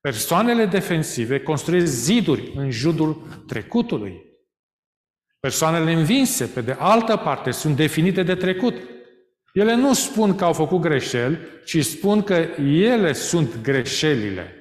Persoanele 0.00 0.66
defensive 0.66 1.40
construiesc 1.40 1.92
ziduri 1.92 2.52
în 2.54 2.70
jurul 2.70 3.42
trecutului. 3.46 4.27
Persoanele 5.48 5.92
învinse, 5.92 6.44
pe 6.44 6.60
de 6.60 6.76
altă 6.78 7.16
parte, 7.16 7.50
sunt 7.50 7.76
definite 7.76 8.22
de 8.22 8.34
trecut. 8.34 8.74
Ele 9.52 9.74
nu 9.74 9.94
spun 9.94 10.34
că 10.34 10.44
au 10.44 10.52
făcut 10.52 10.80
greșeli, 10.80 11.38
ci 11.64 11.84
spun 11.84 12.22
că 12.22 12.34
ele 12.66 13.12
sunt 13.12 13.62
greșelile. 13.62 14.54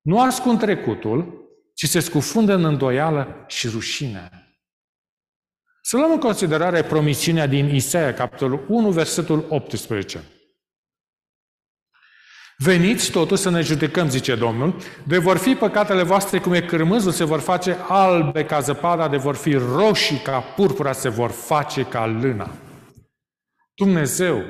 Nu 0.00 0.20
ascund 0.20 0.58
trecutul, 0.58 1.48
ci 1.74 1.88
se 1.88 2.00
scufundă 2.00 2.54
în 2.54 2.64
îndoială 2.64 3.44
și 3.46 3.68
rușine. 3.68 4.30
Să 5.82 5.96
luăm 5.96 6.10
în 6.10 6.20
considerare 6.20 6.82
promisiunea 6.82 7.46
din 7.46 7.74
Isaia, 7.74 8.14
capitolul 8.14 8.64
1, 8.68 8.90
versetul 8.90 9.46
18. 9.48 10.22
Veniți 12.56 13.10
totuși 13.10 13.42
să 13.42 13.50
ne 13.50 13.60
judecăm, 13.60 14.08
zice 14.08 14.34
Domnul, 14.34 14.76
de 15.06 15.18
vor 15.18 15.36
fi 15.36 15.54
păcatele 15.54 16.02
voastre 16.02 16.38
cum 16.38 16.52
e 16.52 16.60
cârmâzul, 16.60 17.12
se 17.12 17.24
vor 17.24 17.40
face 17.40 17.76
albe 17.88 18.44
ca 18.44 18.60
zăpada, 18.60 19.08
de 19.08 19.16
vor 19.16 19.34
fi 19.34 19.52
roșii 19.52 20.18
ca 20.18 20.40
purpura, 20.40 20.92
se 20.92 21.08
vor 21.08 21.30
face 21.30 21.82
ca 21.82 22.06
lâna. 22.06 22.50
Dumnezeu 23.74 24.42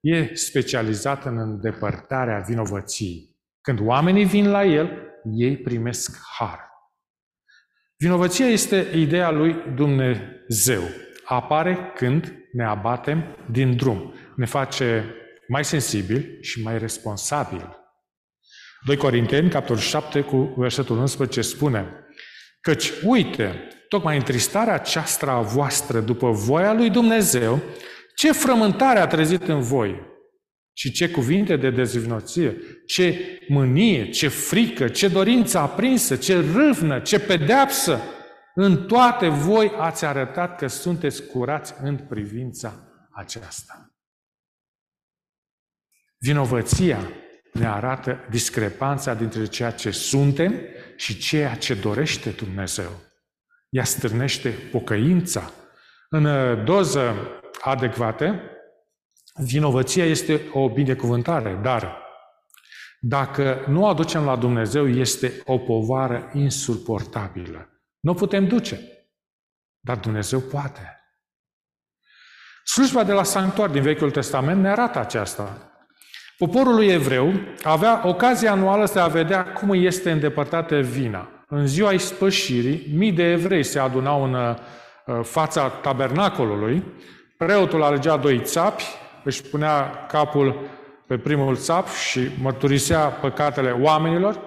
e 0.00 0.34
specializat 0.34 1.24
în 1.24 1.38
îndepărtarea 1.38 2.38
vinovăției. 2.38 3.36
Când 3.60 3.78
oamenii 3.82 4.24
vin 4.24 4.50
la 4.50 4.64
El, 4.64 4.90
ei 5.34 5.56
primesc 5.56 6.18
har. 6.38 6.68
Vinovăția 7.96 8.46
este 8.46 8.90
ideea 8.94 9.30
lui 9.30 9.56
Dumnezeu. 9.74 10.82
Apare 11.24 11.92
când 11.94 12.34
ne 12.52 12.64
abatem 12.64 13.36
din 13.50 13.76
drum. 13.76 14.14
Ne 14.36 14.44
face 14.44 15.14
mai 15.48 15.64
sensibil 15.64 16.38
și 16.40 16.62
mai 16.62 16.78
responsabil. 16.78 17.76
2 18.86 18.96
Corinteni, 18.96 19.50
capitolul 19.50 19.82
7, 19.82 20.20
cu 20.20 20.54
versetul 20.56 20.98
11, 20.98 21.40
spune 21.40 22.06
Căci, 22.60 22.92
uite, 23.04 23.68
tocmai 23.88 24.16
întristarea 24.16 24.74
aceasta 24.74 25.30
a 25.30 25.40
voastră 25.40 26.00
după 26.00 26.30
voia 26.30 26.72
lui 26.72 26.90
Dumnezeu 26.90 27.62
ce 28.14 28.32
frământare 28.32 28.98
a 28.98 29.06
trezit 29.06 29.48
în 29.48 29.60
voi 29.60 30.06
și 30.72 30.92
ce 30.92 31.10
cuvinte 31.10 31.56
de 31.56 31.70
dezvinovție, 31.70 32.56
ce 32.86 33.38
mânie, 33.48 34.10
ce 34.10 34.28
frică, 34.28 34.88
ce 34.88 35.08
dorință 35.08 35.58
aprinsă, 35.58 36.16
ce 36.16 36.40
râvnă, 36.40 37.00
ce 37.00 37.20
pedeapsă. 37.20 38.00
În 38.54 38.86
toate 38.86 39.28
voi 39.28 39.72
ați 39.76 40.04
arătat 40.04 40.58
că 40.58 40.66
sunteți 40.66 41.26
curați 41.26 41.74
în 41.82 41.96
privința 41.96 42.74
aceasta. 43.10 43.97
Vinovăția 46.18 46.98
ne 47.52 47.66
arată 47.66 48.26
discrepanța 48.30 49.14
dintre 49.14 49.46
ceea 49.46 49.70
ce 49.70 49.90
suntem 49.90 50.60
și 50.96 51.18
ceea 51.18 51.54
ce 51.54 51.74
dorește 51.74 52.30
Dumnezeu. 52.30 52.90
Ea 53.68 53.84
stârnește 53.84 54.50
pocăința. 54.50 55.50
În 56.08 56.24
doză 56.64 57.14
adecvate, 57.60 58.42
vinovăția 59.34 60.04
este 60.04 60.40
o 60.52 60.70
binecuvântare, 60.70 61.58
dar 61.62 62.06
dacă 63.00 63.64
nu 63.68 63.82
o 63.82 63.86
aducem 63.86 64.24
la 64.24 64.36
Dumnezeu, 64.36 64.88
este 64.88 65.42
o 65.44 65.58
povară 65.58 66.30
insuportabilă. 66.34 67.68
Nu 68.00 68.14
putem 68.14 68.46
duce, 68.46 68.80
dar 69.80 69.96
Dumnezeu 69.96 70.40
poate. 70.40 71.00
Slujba 72.64 73.04
de 73.04 73.12
la 73.12 73.22
sanctuar 73.22 73.70
din 73.70 73.82
Vechiul 73.82 74.10
Testament 74.10 74.60
ne 74.60 74.68
arată 74.68 74.98
aceasta. 74.98 75.67
Poporul 76.38 76.74
lui 76.74 76.86
evreu 76.86 77.32
avea 77.62 78.02
ocazia 78.04 78.52
anuală 78.52 78.84
să 78.84 79.00
a 79.00 79.06
vedea 79.06 79.44
cum 79.44 79.70
este 79.72 80.10
îndepărtată 80.10 80.80
vina. 80.80 81.28
În 81.48 81.66
ziua 81.66 81.92
ispășirii, 81.92 82.86
mii 82.94 83.12
de 83.12 83.30
evrei 83.30 83.62
se 83.62 83.78
adunau 83.78 84.24
în 84.24 84.34
uh, 84.34 85.20
fața 85.22 85.68
tabernacolului 85.68 86.82
Preotul 87.36 87.82
alegea 87.82 88.16
doi 88.16 88.40
țapi, 88.40 88.84
își 89.24 89.42
punea 89.42 90.06
capul 90.08 90.60
pe 91.06 91.16
primul 91.16 91.56
țap 91.56 91.88
și 91.88 92.20
mărturisea 92.42 92.98
păcatele 92.98 93.70
oamenilor. 93.70 94.38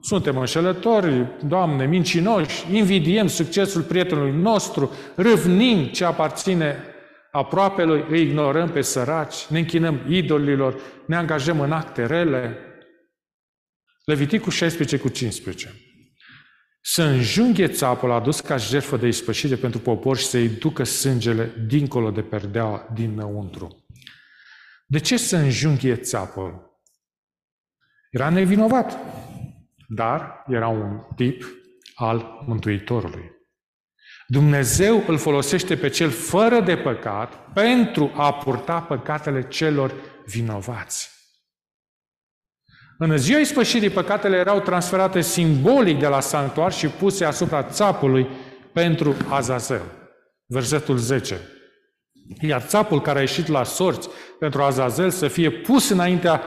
Suntem 0.00 0.36
înșelători, 0.36 1.26
Doamne, 1.46 1.86
mincinoși, 1.86 2.64
invidiem 2.72 3.26
succesul 3.26 3.82
prietenului 3.82 4.32
nostru, 4.32 4.90
râvnim 5.14 5.84
ce 5.84 6.04
aparține 6.04 6.76
aproapelui, 7.34 8.04
îi 8.08 8.22
ignorăm 8.22 8.70
pe 8.70 8.80
săraci, 8.80 9.46
ne 9.46 9.58
închinăm 9.58 10.00
idolilor, 10.08 10.80
ne 11.06 11.16
angajăm 11.16 11.60
în 11.60 11.72
acte 11.72 12.06
rele. 12.06 12.58
Leviticul 14.04 14.52
16 14.52 14.98
cu 14.98 15.08
15 15.08 15.74
să 16.86 17.02
înjunghe 17.02 17.68
țapul 17.68 18.10
adus 18.10 18.40
ca 18.40 18.56
jertfă 18.56 18.96
de 18.96 19.06
ispășire 19.06 19.56
pentru 19.56 19.80
popor 19.80 20.16
și 20.16 20.24
să-i 20.24 20.48
ducă 20.48 20.84
sângele 20.84 21.52
dincolo 21.66 22.10
de 22.10 22.22
perdeaua 22.22 22.88
dinăuntru. 22.94 23.86
De 24.86 24.98
ce 24.98 25.16
să 25.16 25.36
înjunghe 25.36 25.96
țapul? 25.96 26.80
Era 28.10 28.28
nevinovat, 28.28 28.98
dar 29.88 30.44
era 30.46 30.68
un 30.68 31.00
tip 31.16 31.44
al 31.94 32.42
Mântuitorului. 32.46 33.33
Dumnezeu 34.26 35.04
îl 35.06 35.18
folosește 35.18 35.76
pe 35.76 35.88
cel 35.88 36.10
fără 36.10 36.60
de 36.60 36.76
păcat 36.76 37.52
pentru 37.52 38.12
a 38.16 38.32
purta 38.32 38.80
păcatele 38.80 39.48
celor 39.48 39.94
vinovați. 40.26 41.10
În 42.98 43.16
ziua 43.16 43.38
ispășirii, 43.38 43.90
păcatele 43.90 44.36
erau 44.36 44.60
transferate 44.60 45.20
simbolic 45.20 45.98
de 45.98 46.06
la 46.06 46.20
sanctuar 46.20 46.72
și 46.72 46.88
puse 46.88 47.24
asupra 47.24 47.62
țapului 47.62 48.28
pentru 48.72 49.16
Azazel. 49.28 49.82
Versetul 50.46 50.96
10. 50.96 51.40
Iar 52.40 52.62
țapul 52.62 53.00
care 53.00 53.18
a 53.18 53.20
ieșit 53.20 53.46
la 53.46 53.64
sorți 53.64 54.08
pentru 54.38 54.62
Azazel 54.62 55.10
să 55.10 55.28
fie 55.28 55.50
pus 55.50 55.88
înaintea 55.88 56.42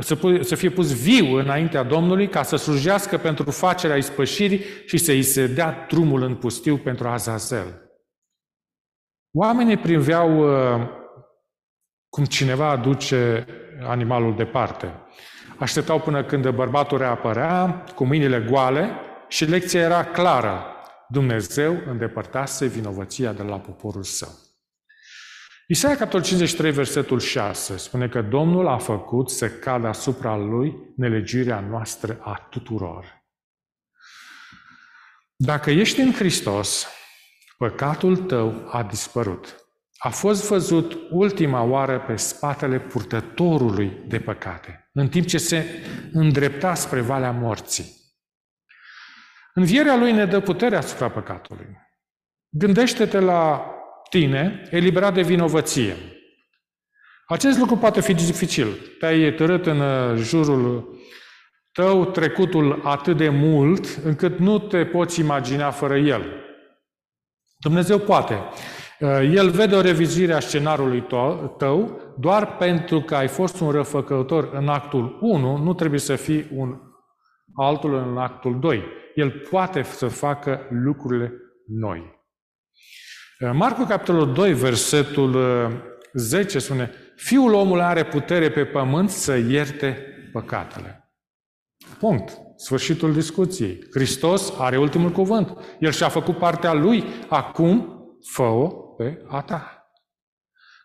să, 0.00 0.16
pu- 0.16 0.42
să 0.42 0.54
fie 0.54 0.70
pus 0.70 1.02
viu 1.02 1.34
înaintea 1.34 1.82
Domnului 1.82 2.28
ca 2.28 2.42
să 2.42 2.56
slujească 2.56 3.18
pentru 3.18 3.50
facerea 3.50 3.96
ispășirii 3.96 4.64
și 4.86 4.96
să 4.96 5.10
îi 5.10 5.22
se 5.22 5.46
dea 5.46 5.86
drumul 5.88 6.22
în 6.22 6.34
pustiu 6.34 6.76
pentru 6.76 7.08
Azazel. 7.08 7.82
Oamenii 9.34 9.76
priveau 9.76 10.38
uh, 10.38 10.88
cum 12.08 12.24
cineva 12.24 12.68
aduce 12.68 13.46
animalul 13.82 14.36
departe. 14.36 14.94
Așteptau 15.58 16.00
până 16.00 16.24
când 16.24 16.48
bărbatul 16.48 16.98
reapărea 16.98 17.84
cu 17.94 18.04
mâinile 18.04 18.40
goale 18.40 18.90
și 19.28 19.44
lecția 19.44 19.80
era 19.80 20.04
clară. 20.04 20.66
Dumnezeu 21.08 21.76
îndepărtase 21.86 22.66
vinovăția 22.66 23.32
de 23.32 23.42
la 23.42 23.58
poporul 23.58 24.02
său. 24.02 24.51
Isaia, 25.72 25.96
capitolul 25.96 26.26
53, 26.26 26.70
versetul 26.70 27.20
6, 27.20 27.76
spune 27.76 28.08
că 28.08 28.22
Domnul 28.22 28.68
a 28.68 28.78
făcut 28.78 29.30
să 29.30 29.50
cadă 29.50 29.86
asupra 29.86 30.36
lui 30.36 30.92
nelegirea 30.96 31.60
noastră 31.60 32.18
a 32.20 32.46
tuturor. 32.50 33.24
Dacă 35.36 35.70
ești 35.70 36.00
în 36.00 36.12
Hristos, 36.12 36.86
păcatul 37.58 38.16
tău 38.16 38.68
a 38.70 38.82
dispărut. 38.82 39.66
A 39.98 40.08
fost 40.08 40.48
văzut 40.48 40.98
ultima 41.10 41.62
oară 41.62 42.00
pe 42.00 42.16
spatele 42.16 42.80
purtătorului 42.80 44.02
de 44.06 44.20
păcate, 44.20 44.90
în 44.92 45.08
timp 45.08 45.26
ce 45.26 45.38
se 45.38 45.64
îndrepta 46.12 46.74
spre 46.74 47.00
valea 47.00 47.30
morții. 47.30 47.96
Învierea 49.54 49.96
lui 49.96 50.12
ne 50.12 50.26
dă 50.26 50.40
putere 50.40 50.76
asupra 50.76 51.10
păcatului. 51.10 51.66
Gândește-te 52.48 53.18
la 53.20 53.66
tine, 54.12 54.62
eliberat 54.70 55.14
de 55.14 55.22
vinovăție. 55.22 55.96
Acest 57.26 57.58
lucru 57.58 57.76
poate 57.76 58.00
fi 58.00 58.14
dificil. 58.14 58.66
Te-ai 58.98 59.34
târât 59.34 59.66
în 59.66 59.80
uh, 59.80 60.16
jurul 60.16 60.96
tău 61.72 62.04
trecutul 62.04 62.80
atât 62.84 63.16
de 63.16 63.28
mult 63.28 64.00
încât 64.04 64.38
nu 64.38 64.58
te 64.58 64.84
poți 64.84 65.20
imagina 65.20 65.70
fără 65.70 65.96
el. 65.96 66.22
Dumnezeu 67.58 67.98
poate. 67.98 68.34
Uh, 69.00 69.08
el 69.34 69.50
vede 69.50 69.74
o 69.74 69.80
revizuire 69.80 70.32
a 70.32 70.40
scenariului 70.40 71.06
tău 71.58 72.00
doar 72.18 72.56
pentru 72.56 73.00
că 73.00 73.14
ai 73.14 73.28
fost 73.28 73.60
un 73.60 73.70
răfăcător 73.70 74.50
în 74.52 74.68
actul 74.68 75.18
1, 75.20 75.56
nu 75.56 75.74
trebuie 75.74 76.00
să 76.00 76.16
fii 76.16 76.46
un 76.54 76.80
altul 77.54 77.94
în 77.94 78.18
actul 78.18 78.60
2. 78.60 78.84
El 79.14 79.30
poate 79.50 79.82
să 79.82 80.08
facă 80.08 80.66
lucrurile 80.70 81.32
noi. 81.66 82.21
Uh, 83.42 83.50
Marcu, 83.52 83.84
capitolul 83.84 84.32
2, 84.32 84.54
versetul 84.54 85.36
10 86.12 86.56
uh, 86.56 86.62
spune 86.62 86.90
Fiul 87.16 87.52
omului 87.52 87.82
are 87.82 88.04
putere 88.04 88.50
pe 88.50 88.64
pământ 88.64 89.10
să 89.10 89.36
ierte 89.36 89.98
păcatele. 90.32 91.12
Punct. 91.98 92.38
Sfârșitul 92.56 93.12
discuției. 93.12 93.78
Hristos 93.90 94.52
are 94.58 94.78
ultimul 94.78 95.10
cuvânt. 95.10 95.56
El 95.78 95.90
și-a 95.90 96.08
făcut 96.08 96.38
partea 96.38 96.72
lui. 96.72 97.04
Acum, 97.28 97.88
fă-o 98.32 98.68
pe 98.68 99.22
a 99.28 99.40
ta. 99.40 99.86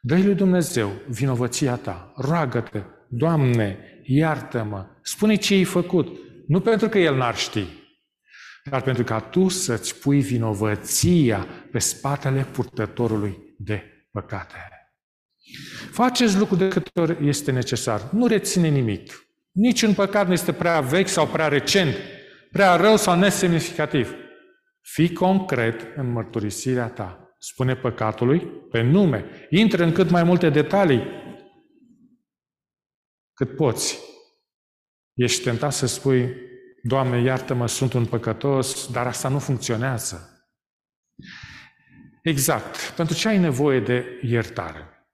dă 0.02 0.16
lui 0.16 0.36
Dumnezeu 0.36 0.92
vinovăția 1.08 1.76
ta. 1.76 2.14
Roagă-te, 2.16 2.82
Doamne, 3.10 3.78
iartă-mă. 4.04 4.86
Spune 5.02 5.36
ce 5.36 5.54
ai 5.54 5.64
făcut. 5.64 6.18
Nu 6.48 6.60
pentru 6.60 6.90
că 6.90 6.98
El 6.98 7.16
n-ar 7.16 7.36
ști, 7.36 7.66
dar 8.70 8.82
pentru 8.82 9.04
ca 9.04 9.20
tu 9.20 9.48
să-ți 9.48 10.00
pui 10.00 10.22
vinovăția 10.22 11.48
pe 11.72 11.80
spatele 11.80 12.48
purtătorului 12.52 13.56
de 13.58 13.84
păcate. 14.12 14.56
Faceți 15.92 16.38
lucru 16.38 16.56
de 16.56 16.68
câte 16.68 17.00
ori 17.00 17.28
este 17.28 17.52
necesar. 17.52 18.10
Nu 18.12 18.28
reține 18.28 18.68
nimic. 18.68 19.28
Niciun 19.52 19.94
păcat 19.94 20.28
nu 20.28 20.34
este 20.34 20.54
prea 20.54 20.82
vechi 20.82 21.08
sau 21.08 21.28
prea 21.28 21.48
recent, 21.48 21.96
prea 22.52 22.76
rău 22.76 22.98
sau 22.98 23.20
nesemnificativ. 23.20 24.14
Fii 24.82 25.14
concret 25.14 25.88
în 25.96 26.12
mărturisirea 26.12 26.88
ta. 26.88 27.36
Spune 27.40 27.76
păcatului 27.76 28.40
pe 28.72 28.82
nume. 28.82 29.26
Intră 29.50 29.84
în 29.84 29.92
cât 29.92 30.10
mai 30.10 30.24
multe 30.24 30.50
detalii 30.50 31.26
cât 33.34 33.56
poți. 33.56 34.00
Ești 35.14 35.44
tentat 35.44 35.74
să 35.74 35.86
spui, 35.86 36.36
Doamne, 36.88 37.22
iartă-mă, 37.22 37.68
sunt 37.68 37.94
un 37.94 38.06
păcătos, 38.06 38.92
dar 38.92 39.08
asta 39.08 39.30
nu 39.30 39.40
funcționează. 39.40 40.48
Exact. 42.24 42.94
Pentru 42.96 43.16
ce 43.16 43.28
ai 43.28 43.38
nevoie 43.38 43.80
de 43.80 44.20
iertare? 44.22 45.08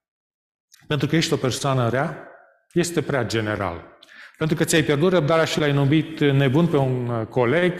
Pentru 0.88 1.07
că 1.07 1.15
ești 1.15 1.33
o 1.33 1.38
persoană 1.38 1.89
rea? 1.89 2.27
Este 2.73 3.01
prea 3.01 3.25
general. 3.25 3.97
Pentru 4.38 4.55
că 4.55 4.63
ți-ai 4.63 4.83
pierdut 4.83 5.12
răbdarea 5.12 5.45
și 5.45 5.59
l-ai 5.59 5.71
numit 5.71 6.19
nebun 6.19 6.67
pe 6.67 6.77
un 6.77 7.07
uh, 7.07 7.27
coleg? 7.27 7.73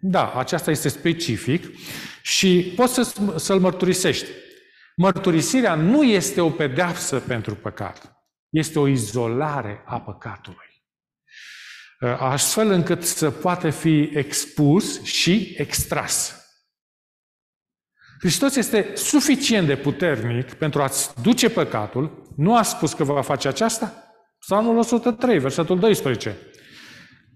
Da, 0.00 0.32
aceasta 0.32 0.70
este 0.70 0.88
specific 0.88 1.78
și 2.22 2.72
poți 2.76 2.94
să, 2.94 3.14
să-l 3.36 3.60
mărturisești. 3.60 4.28
Mărturisirea 4.96 5.74
nu 5.74 6.02
este 6.02 6.40
o 6.40 6.50
pedeapsă 6.50 7.20
pentru 7.20 7.54
păcat. 7.54 8.26
Este 8.48 8.78
o 8.78 8.88
izolare 8.88 9.82
a 9.86 10.00
păcatului. 10.00 10.63
Uh, 12.00 12.16
astfel 12.18 12.70
încât 12.70 13.02
să 13.04 13.30
poată 13.30 13.70
fi 13.70 14.10
expus 14.14 15.02
și 15.02 15.54
extras. 15.56 16.44
Hristos 18.18 18.56
este 18.56 18.92
suficient 18.94 19.66
de 19.66 19.76
puternic 19.76 20.52
pentru 20.52 20.82
a-ți 20.82 21.22
duce 21.22 21.50
păcatul. 21.50 22.32
Nu 22.36 22.56
a 22.56 22.62
spus 22.62 22.92
că 22.92 23.04
va 23.04 23.22
face 23.22 23.48
aceasta? 23.48 23.92
Psalmul 24.38 24.78
103, 24.78 25.38
versetul 25.38 25.78
12. 25.78 26.36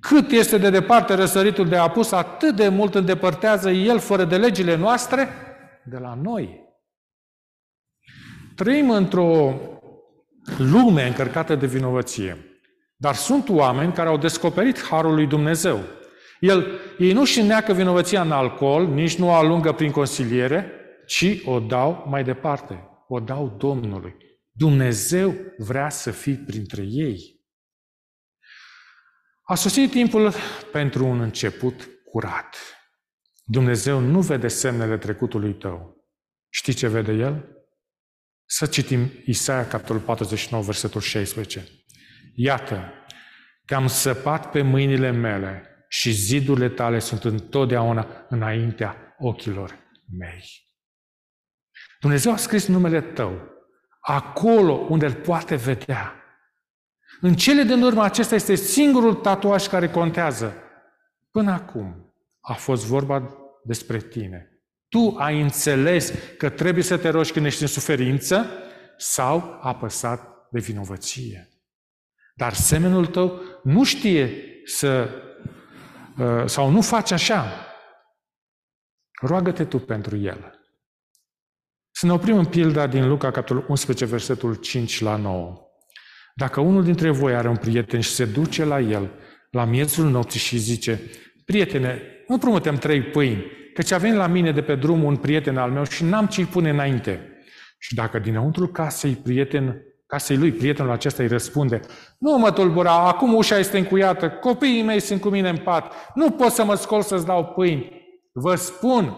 Cât 0.00 0.30
este 0.30 0.58
de 0.58 0.70
departe 0.70 1.14
răsăritul 1.14 1.68
de 1.68 1.76
apus, 1.76 2.12
atât 2.12 2.56
de 2.56 2.68
mult 2.68 2.94
îndepărtează 2.94 3.70
El 3.70 3.98
fără 3.98 4.24
de 4.24 4.36
legile 4.36 4.76
noastre 4.76 5.28
de 5.84 5.98
la 5.98 6.14
noi. 6.14 6.66
Trăim 8.54 8.90
într-o 8.90 9.60
lume 10.58 11.06
încărcată 11.06 11.54
de 11.54 11.66
vinovăție. 11.66 12.57
Dar 13.00 13.14
sunt 13.14 13.48
oameni 13.48 13.92
care 13.92 14.08
au 14.08 14.18
descoperit 14.18 14.82
harul 14.82 15.14
lui 15.14 15.26
Dumnezeu. 15.26 15.80
El, 16.40 16.80
ei 16.98 17.12
nu 17.12 17.24
și 17.24 17.42
neacă 17.42 17.72
vinovăția 17.72 18.20
în 18.20 18.32
alcool, 18.32 18.86
nici 18.86 19.16
nu 19.16 19.26
o 19.26 19.32
alungă 19.32 19.72
prin 19.72 19.90
consiliere, 19.90 20.72
ci 21.06 21.42
o 21.44 21.60
dau 21.60 22.04
mai 22.08 22.24
departe. 22.24 22.88
O 23.08 23.20
dau 23.20 23.56
Domnului. 23.58 24.16
Dumnezeu 24.50 25.34
vrea 25.56 25.88
să 25.88 26.10
fii 26.10 26.36
printre 26.36 26.82
ei. 26.82 27.40
A 29.42 29.54
sosit 29.54 29.90
timpul 29.90 30.32
pentru 30.72 31.06
un 31.06 31.20
început 31.20 31.88
curat. 32.04 32.56
Dumnezeu 33.44 34.00
nu 34.00 34.20
vede 34.20 34.48
semnele 34.48 34.98
trecutului 34.98 35.54
tău. 35.54 36.06
Știi 36.48 36.72
ce 36.72 36.88
vede 36.88 37.12
El? 37.12 37.56
Să 38.44 38.66
citim 38.66 39.10
Isaia, 39.24 39.66
capitolul 39.66 40.02
49, 40.02 40.62
versetul 40.62 41.00
16. 41.00 41.77
Iată, 42.40 42.92
te-am 43.64 43.86
săpat 43.86 44.50
pe 44.50 44.62
mâinile 44.62 45.10
mele 45.10 45.62
și 45.88 46.10
zidurile 46.10 46.68
tale 46.68 46.98
sunt 46.98 47.24
întotdeauna 47.24 48.26
înaintea 48.28 49.14
ochilor 49.18 49.78
mei. 50.18 50.44
Dumnezeu 52.00 52.32
a 52.32 52.36
scris 52.36 52.66
numele 52.66 53.00
tău 53.00 53.48
acolo 54.00 54.72
unde 54.72 55.06
îl 55.06 55.14
poate 55.14 55.54
vedea. 55.54 56.14
În 57.20 57.34
cele 57.34 57.62
din 57.62 57.82
urmă, 57.82 58.02
acesta 58.02 58.34
este 58.34 58.54
singurul 58.54 59.14
tatuaj 59.14 59.66
care 59.66 59.88
contează. 59.88 60.54
Până 61.30 61.50
acum 61.50 62.14
a 62.40 62.52
fost 62.52 62.84
vorba 62.84 63.36
despre 63.64 63.98
tine. 63.98 64.62
Tu 64.88 65.16
ai 65.18 65.40
înțeles 65.40 66.12
că 66.36 66.48
trebuie 66.48 66.84
să 66.84 66.98
te 66.98 67.08
rogi 67.08 67.32
când 67.32 67.46
ești 67.46 67.62
în 67.62 67.68
suferință 67.68 68.46
sau 68.96 69.58
apăsat 69.60 70.48
de 70.50 70.60
vinovăție. 70.60 71.48
Dar 72.38 72.54
semenul 72.54 73.06
tău 73.06 73.40
nu 73.62 73.84
știe 73.84 74.30
să 74.64 75.08
uh, 76.18 76.42
sau 76.46 76.70
nu 76.70 76.80
face 76.80 77.14
așa. 77.14 77.66
Roagă-te 79.20 79.64
tu 79.64 79.78
pentru 79.78 80.16
el. 80.16 80.60
Să 81.90 82.06
ne 82.06 82.12
oprim 82.12 82.36
în 82.36 82.44
pilda 82.44 82.86
din 82.86 83.08
Luca, 83.08 83.30
capitolul 83.30 83.64
11, 83.68 84.04
versetul 84.04 84.54
5 84.54 85.00
la 85.00 85.16
9. 85.16 85.56
Dacă 86.34 86.60
unul 86.60 86.84
dintre 86.84 87.10
voi 87.10 87.34
are 87.34 87.48
un 87.48 87.56
prieten 87.56 88.00
și 88.00 88.10
se 88.10 88.24
duce 88.24 88.64
la 88.64 88.80
el 88.80 89.10
la 89.50 89.64
miezul 89.64 90.10
nopții 90.10 90.40
și 90.40 90.56
zice, 90.56 91.00
prietene, 91.44 92.02
nu 92.28 92.38
promutem 92.38 92.76
trei 92.76 93.02
pâini, 93.02 93.44
căci 93.74 93.90
a 93.90 93.98
venit 93.98 94.16
la 94.16 94.26
mine 94.26 94.52
de 94.52 94.62
pe 94.62 94.74
drum 94.74 95.02
un 95.02 95.16
prieten 95.16 95.56
al 95.56 95.70
meu 95.70 95.84
și 95.84 96.04
n-am 96.04 96.26
ce-i 96.26 96.44
pune 96.44 96.70
înainte. 96.70 97.32
Și 97.78 97.94
dacă 97.94 98.18
dinăuntru 98.18 98.68
casei 98.68 99.14
prieten 99.14 99.82
casei 100.08 100.36
lui, 100.36 100.52
prietenul 100.52 100.90
acesta 100.90 101.22
îi 101.22 101.28
răspunde, 101.28 101.80
nu 102.18 102.38
mă 102.38 102.52
tulbura, 102.52 103.06
acum 103.06 103.34
ușa 103.34 103.58
este 103.58 103.78
încuiată, 103.78 104.30
copiii 104.30 104.82
mei 104.82 105.00
sunt 105.00 105.20
cu 105.20 105.28
mine 105.28 105.48
în 105.48 105.56
pat, 105.56 105.92
nu 106.14 106.30
pot 106.30 106.52
să 106.52 106.64
mă 106.64 106.74
scol 106.74 107.02
să-ți 107.02 107.26
dau 107.26 107.44
pâini. 107.44 107.90
Vă 108.32 108.54
spun, 108.54 109.16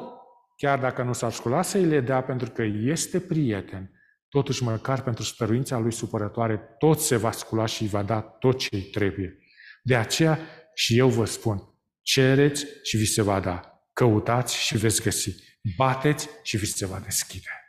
chiar 0.57 0.79
dacă 0.79 1.03
nu 1.03 1.12
s-ar 1.12 1.33
scula 1.33 1.62
să-i 1.62 1.85
le 1.85 2.00
dea 2.00 2.22
pentru 2.22 2.50
că 2.50 2.62
este 2.62 3.20
prieten, 3.20 3.90
Totuși, 4.31 4.62
măcar 4.62 5.03
pentru 5.03 5.22
stăruința 5.22 5.79
lui 5.79 5.92
supărătoare, 5.92 6.61
tot 6.79 7.00
se 7.00 7.16
va 7.16 7.31
scula 7.31 7.66
și 7.66 7.83
îi 7.83 7.88
va 7.88 8.03
da 8.03 8.20
tot 8.20 8.59
ce 8.59 8.68
îi 8.70 8.83
trebuie. 8.83 9.38
De 9.83 9.96
aceea 9.96 10.38
și 10.74 10.98
eu 10.98 11.09
vă 11.09 11.24
spun, 11.24 11.62
cereți 12.03 12.66
și 12.83 12.96
vi 12.96 13.05
se 13.05 13.22
va 13.22 13.40
da, 13.40 13.83
căutați 13.92 14.57
și 14.57 14.76
veți 14.76 15.03
găsi, 15.03 15.35
bateți 15.76 16.29
și 16.42 16.57
vi 16.57 16.66
se 16.66 16.87
va 16.87 16.98
deschide. 16.98 17.60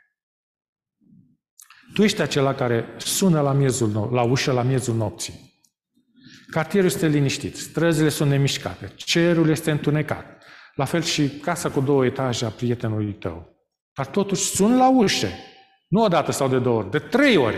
Tu 1.94 2.04
ești 2.04 2.22
acela 2.22 2.54
care 2.54 2.86
sună 2.98 3.42
la, 3.42 3.54
miezul, 3.54 4.10
la 4.12 4.22
ușă 4.22 4.52
la 4.52 4.62
miezul 4.62 4.96
nopții. 4.96 5.50
Cartierul 6.48 6.90
este 6.90 7.08
liniștit, 7.08 7.58
străzile 7.58 8.10
sunt 8.10 8.30
nemișcate, 8.30 8.92
cerul 8.96 9.50
este 9.50 9.72
întunecat. 9.72 10.44
La 10.76 10.86
fel 10.86 11.02
și 11.02 11.30
casa 11.30 11.70
cu 11.70 11.80
două 11.82 12.06
etaje 12.06 12.46
a 12.46 12.50
prietenului 12.50 13.14
tău. 13.14 13.56
Dar 13.94 14.06
totuși 14.06 14.44
sun 14.44 14.78
la 14.78 14.90
ușă. 14.90 15.28
Nu 15.88 16.04
o 16.04 16.08
dată 16.08 16.32
sau 16.32 16.48
de 16.48 16.60
două 16.60 16.78
ori, 16.78 16.92
de 16.92 17.00
trei 17.00 17.38
ori. 17.38 17.58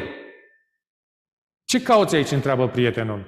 Ce 1.66 1.82
cauți 1.82 2.16
aici, 2.16 2.32
întreabă 2.32 2.68
prietenul. 2.68 3.26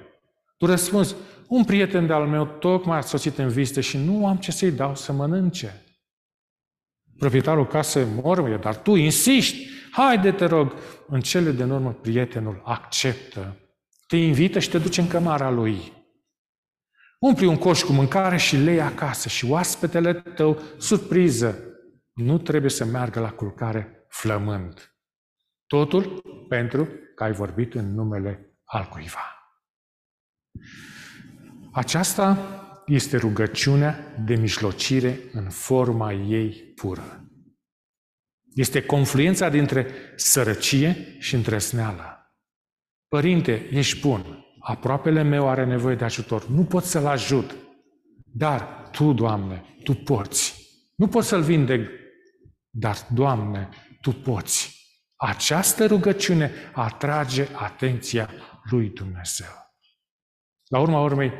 Tu 0.57 0.65
răspunzi, 0.65 1.15
un 1.47 1.63
prieten 1.63 2.07
de-al 2.07 2.27
meu 2.27 2.45
tocmai 2.45 2.97
a 2.97 3.01
sosit 3.01 3.37
în 3.37 3.49
vizită 3.49 3.81
și 3.81 3.97
nu 3.97 4.27
am 4.27 4.37
ce 4.37 4.51
să-i 4.51 4.71
dau 4.71 4.95
să 4.95 5.11
mănânce. 5.11 5.83
Proprietarul 7.17 7.67
casei 7.67 8.05
mormăie, 8.21 8.57
dar 8.57 8.77
tu 8.77 8.95
insisti, 8.95 9.67
haide 9.95 10.31
te 10.31 10.45
rog, 10.45 10.73
în 11.07 11.21
cele 11.21 11.51
de 11.51 11.63
urmă 11.63 11.93
prietenul 11.93 12.61
acceptă, 12.65 13.55
te 14.07 14.17
invită 14.17 14.59
și 14.59 14.69
te 14.69 14.77
duce 14.77 15.01
în 15.01 15.07
cămara 15.07 15.49
lui. 15.49 15.93
Umpli 17.19 17.45
un 17.45 17.57
coș 17.57 17.81
cu 17.81 17.91
mâncare 17.91 18.37
și 18.37 18.57
lei 18.57 18.81
acasă 18.81 19.29
și 19.29 19.45
oaspetele 19.45 20.13
tău, 20.13 20.61
surpriză, 20.77 21.57
nu 22.13 22.37
trebuie 22.37 22.69
să 22.69 22.85
meargă 22.85 23.19
la 23.19 23.31
culcare 23.31 24.05
flămând. 24.07 24.95
Totul 25.67 26.21
pentru 26.49 26.87
că 27.15 27.23
ai 27.23 27.31
vorbit 27.31 27.73
în 27.73 27.93
numele 27.93 28.59
al 28.63 28.87
cuiva. 28.91 29.35
Aceasta 31.71 32.37
este 32.85 33.17
rugăciunea 33.17 34.15
de 34.25 34.35
mijlocire 34.35 35.19
în 35.31 35.49
forma 35.49 36.13
ei 36.13 36.73
pură. 36.75 37.24
Este 38.55 38.85
confluența 38.85 39.49
dintre 39.49 39.87
sărăcie 40.15 41.15
și 41.19 41.35
întresneală. 41.35 42.35
Părinte, 43.07 43.67
ești 43.71 43.99
bun, 43.99 44.45
aproapele 44.59 45.21
meu 45.21 45.49
are 45.49 45.65
nevoie 45.65 45.95
de 45.95 46.03
ajutor, 46.03 46.47
nu 46.47 46.63
pot 46.63 46.83
să-l 46.83 47.05
ajut, 47.05 47.55
dar 48.25 48.89
Tu, 48.91 49.13
Doamne, 49.13 49.63
Tu 49.83 49.93
poți. 49.93 50.63
Nu 50.95 51.07
pot 51.07 51.23
să-l 51.23 51.41
vindec, 51.41 51.89
dar, 52.69 52.97
Doamne, 53.13 53.69
Tu 54.01 54.11
poți. 54.11 54.73
Această 55.15 55.85
rugăciune 55.85 56.51
atrage 56.73 57.47
atenția 57.53 58.29
lui 58.69 58.89
Dumnezeu. 58.89 59.53
La 60.67 60.79
urma 60.79 61.01
urmei, 61.01 61.31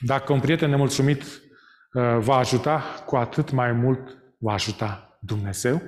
dacă 0.00 0.32
un 0.32 0.40
prieten 0.40 0.70
nemulțumit 0.70 1.22
uh, 1.22 2.18
va 2.18 2.36
ajuta, 2.36 3.02
cu 3.06 3.16
atât 3.16 3.50
mai 3.50 3.72
mult 3.72 4.18
va 4.38 4.52
ajuta 4.52 5.18
Dumnezeu. 5.20 5.82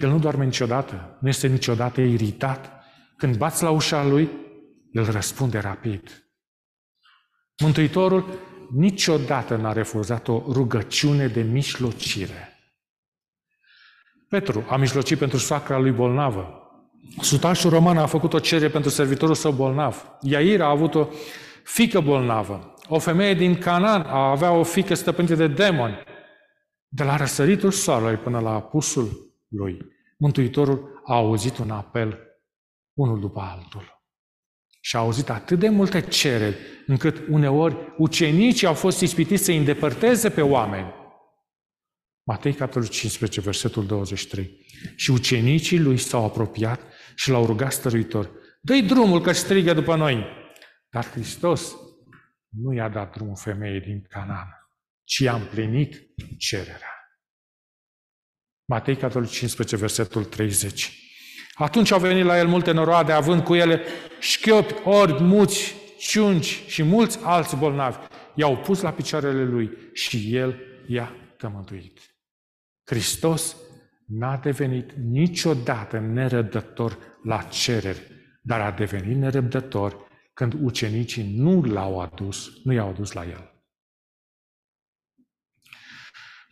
El 0.00 0.08
nu 0.08 0.18
doarme 0.18 0.44
niciodată, 0.44 1.16
nu 1.20 1.28
este 1.28 1.46
niciodată 1.46 2.00
iritat. 2.00 2.82
Când 3.16 3.36
bați 3.36 3.62
la 3.62 3.70
ușa 3.70 4.04
lui, 4.04 4.30
el 4.92 5.10
răspunde 5.10 5.58
rapid. 5.58 6.24
Mântuitorul 7.62 8.38
niciodată 8.76 9.56
n-a 9.56 9.72
refuzat 9.72 10.28
o 10.28 10.42
rugăciune 10.48 11.26
de 11.26 11.42
mișlocire. 11.42 12.58
Petru 14.28 14.66
a 14.68 14.76
mijlocit 14.76 15.18
pentru 15.18 15.38
soacra 15.38 15.78
lui 15.78 15.90
bolnavă. 15.90 16.54
Sutașul 17.20 17.70
roman 17.70 17.98
a 17.98 18.06
făcut 18.06 18.32
o 18.32 18.38
cerere 18.38 18.70
pentru 18.70 18.90
servitorul 18.90 19.34
său 19.34 19.52
bolnav. 19.52 20.18
Iair 20.20 20.60
a 20.60 20.68
avut 20.68 20.94
o 20.94 21.08
fică 21.64 22.00
bolnavă. 22.00 22.74
O 22.88 22.98
femeie 22.98 23.34
din 23.34 23.58
Canaan 23.58 24.00
a 24.00 24.30
avea 24.30 24.52
o 24.52 24.62
fică 24.62 24.94
stăpânită 24.94 25.34
de 25.34 25.46
demoni. 25.46 26.02
De 26.88 27.04
la 27.04 27.16
răsăritul 27.16 27.70
soarelui 27.70 28.16
până 28.16 28.40
la 28.40 28.50
apusul 28.50 29.29
lui, 29.50 29.78
Mântuitorul 30.18 31.02
a 31.04 31.14
auzit 31.14 31.58
un 31.58 31.70
apel 31.70 32.18
unul 32.92 33.20
după 33.20 33.40
altul. 33.40 33.98
Și 34.80 34.96
a 34.96 34.98
auzit 34.98 35.30
atât 35.30 35.58
de 35.58 35.68
multe 35.68 36.00
cereri, 36.00 36.56
încât 36.86 37.22
uneori 37.28 37.94
ucenicii 37.98 38.66
au 38.66 38.74
fost 38.74 39.00
ispitiți 39.00 39.44
să 39.44 39.50
îi 39.50 39.56
îndepărteze 39.56 40.30
pe 40.30 40.42
oameni. 40.42 40.94
Matei, 42.26 42.54
capitolul 42.54 42.88
15, 42.88 43.40
versetul 43.40 43.86
23. 43.86 44.66
Și 44.96 45.10
ucenicii 45.10 45.78
lui 45.78 45.96
s-au 45.96 46.24
apropiat 46.24 46.80
și 47.14 47.30
l-au 47.30 47.46
rugat 47.46 47.72
stăruitor. 47.72 48.30
Dă-i 48.60 48.82
drumul 48.82 49.20
că 49.20 49.32
strigă 49.32 49.72
după 49.72 49.96
noi. 49.96 50.26
Dar 50.90 51.10
Hristos 51.10 51.76
nu 52.48 52.72
i-a 52.72 52.88
dat 52.88 53.12
drumul 53.12 53.36
femeii 53.36 53.80
din 53.80 54.06
Canaan, 54.08 54.48
ci 55.04 55.22
a 55.22 55.34
împlinit 55.34 56.02
cererea. 56.38 56.99
Matei, 58.70 58.96
capitolul 58.96 59.28
15, 59.28 59.76
versetul 59.76 60.24
30. 60.24 60.92
Atunci 61.54 61.90
au 61.90 61.98
venit 61.98 62.24
la 62.24 62.38
el 62.38 62.48
multe 62.48 62.70
noroade, 62.72 63.12
având 63.12 63.42
cu 63.42 63.54
ele 63.54 63.82
șchiopi, 64.20 64.74
orbi, 64.84 65.22
muți, 65.22 65.74
ciunci 65.98 66.62
și 66.66 66.82
mulți 66.82 67.18
alți 67.22 67.56
bolnavi. 67.56 67.96
I-au 68.34 68.56
pus 68.56 68.80
la 68.80 68.90
picioarele 68.90 69.44
lui 69.44 69.70
și 69.92 70.36
el 70.36 70.56
i-a 70.86 71.12
tămăduit. 71.36 71.98
Hristos 72.84 73.56
n-a 74.06 74.36
devenit 74.36 74.92
niciodată 74.92 75.98
nerăbdător 75.98 76.98
la 77.22 77.42
cereri, 77.42 78.02
dar 78.42 78.60
a 78.60 78.70
devenit 78.70 79.16
nerăbdător 79.16 79.96
când 80.34 80.54
ucenicii 80.62 81.34
nu 81.36 81.62
l-au 81.62 82.00
adus, 82.00 82.50
nu 82.64 82.72
i-au 82.72 82.88
adus 82.88 83.12
la 83.12 83.24
el. 83.24 83.49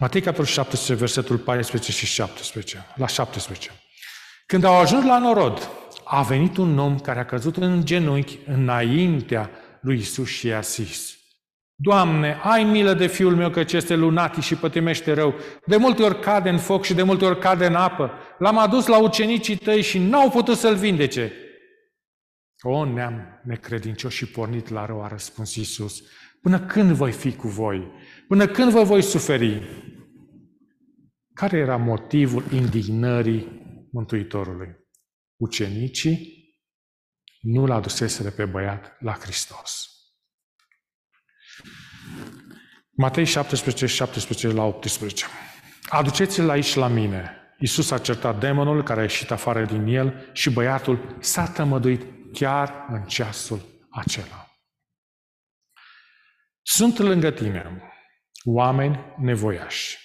Matei, 0.01 0.21
capitolul 0.21 0.51
17, 0.51 0.95
versetul 0.95 1.39
14 1.39 1.93
și 1.93 2.07
17, 2.07 2.87
la 2.95 3.07
17. 3.07 3.71
Când 4.47 4.65
au 4.65 4.75
ajuns 4.75 5.05
la 5.05 5.19
norod, 5.19 5.71
a 6.05 6.23
venit 6.23 6.57
un 6.57 6.79
om 6.79 6.99
care 6.99 7.19
a 7.19 7.25
căzut 7.25 7.57
în 7.57 7.85
genunchi 7.85 8.39
înaintea 8.47 9.51
lui 9.81 9.97
Isus 9.97 10.29
și 10.29 10.47
i-a 10.47 10.61
zis, 10.61 11.19
Doamne, 11.75 12.41
ai 12.43 12.65
milă 12.65 12.95
de 12.95 13.07
fiul 13.07 13.37
meu 13.37 13.51
că 13.51 13.63
este 13.71 13.95
lunatic 13.95 14.43
și 14.43 14.55
pătimește 14.55 15.13
rău. 15.13 15.35
De 15.67 15.77
multe 15.77 16.03
ori 16.03 16.21
cade 16.21 16.49
în 16.49 16.59
foc 16.59 16.85
și 16.85 16.95
de 16.95 17.03
multe 17.03 17.25
ori 17.25 17.39
cade 17.39 17.67
în 17.67 17.75
apă. 17.75 18.13
L-am 18.39 18.59
adus 18.59 18.87
la 18.87 18.99
ucenicii 18.99 19.57
tăi 19.57 19.83
și 19.83 19.99
n-au 19.99 20.31
putut 20.31 20.57
să-l 20.57 20.75
vindece. 20.75 21.33
O, 22.61 22.85
neam 22.85 23.41
necredincios 23.45 24.13
și 24.13 24.27
pornit 24.27 24.69
la 24.69 24.87
rău, 24.87 25.03
a 25.03 25.09
răspuns 25.09 25.55
Iisus. 25.55 26.03
Până 26.49 26.67
când 26.67 26.91
voi 26.91 27.13
fi 27.13 27.37
cu 27.37 27.49
voi? 27.49 27.93
Până 28.29 28.47
când 28.47 28.71
vă 28.71 28.83
voi 28.83 29.03
suferi? 29.03 29.63
Care 31.35 31.59
era 31.59 31.77
motivul 31.77 32.45
indignării 32.53 33.63
Mântuitorului? 33.93 34.69
Ucenicii 35.37 36.45
nu-l 37.41 37.71
aduseseră 37.71 38.31
pe 38.31 38.45
băiat 38.45 38.97
la 39.01 39.13
Hristos. 39.13 39.89
Matei 42.91 43.25
17, 43.25 43.87
17 43.87 44.49
la 44.49 44.65
18. 44.65 45.25
Aduceți-l 45.89 46.51
aici 46.51 46.75
la 46.75 46.89
mine. 46.89 47.31
Iisus 47.59 47.91
a 47.91 47.99
certat 47.99 48.41
demonul 48.41 48.83
care 48.83 49.01
a 49.01 49.03
ieșit 49.03 49.31
afară 49.31 49.65
din 49.65 49.87
el 49.87 50.31
și 50.33 50.51
băiatul 50.51 51.17
s-a 51.21 51.47
tămăduit 51.47 52.03
chiar 52.33 52.87
în 52.91 53.03
ceasul 53.03 53.61
acela. 53.91 54.48
Sunt 56.71 56.99
lângă 56.99 57.31
tine 57.31 57.83
oameni 58.45 59.15
nevoiași. 59.19 59.99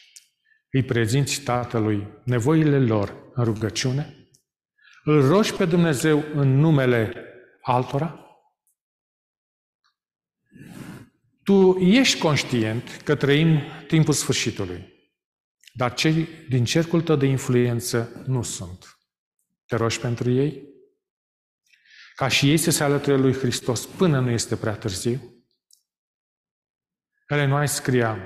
Îi 0.71 0.83
prezinți 0.83 1.41
Tatălui 1.41 2.07
nevoile 2.25 2.79
lor 2.79 3.31
în 3.33 3.43
rugăciune? 3.43 4.29
Îl 5.03 5.27
rogi 5.27 5.53
pe 5.53 5.65
Dumnezeu 5.65 6.23
în 6.33 6.57
numele 6.59 7.25
altora? 7.61 8.19
Tu 11.43 11.77
ești 11.79 12.19
conștient 12.19 13.01
că 13.03 13.15
trăim 13.15 13.59
timpul 13.87 14.13
sfârșitului, 14.13 14.93
dar 15.73 15.93
cei 15.93 16.27
din 16.49 16.65
cercul 16.65 17.01
tău 17.01 17.15
de 17.15 17.25
influență 17.25 18.23
nu 18.27 18.41
sunt. 18.41 18.97
Te 19.65 19.75
rogi 19.75 19.99
pentru 19.99 20.31
ei? 20.31 20.63
Ca 22.15 22.27
și 22.27 22.49
ei 22.49 22.57
să 22.57 22.71
se 22.71 22.83
alăture 22.83 23.17
lui 23.17 23.33
Hristos 23.33 23.85
până 23.85 24.19
nu 24.19 24.29
este 24.29 24.55
prea 24.55 24.75
târziu? 24.75 25.32
Ele 27.33 27.45
nu 27.45 27.55
ai 27.55 27.67
scria, 27.67 28.17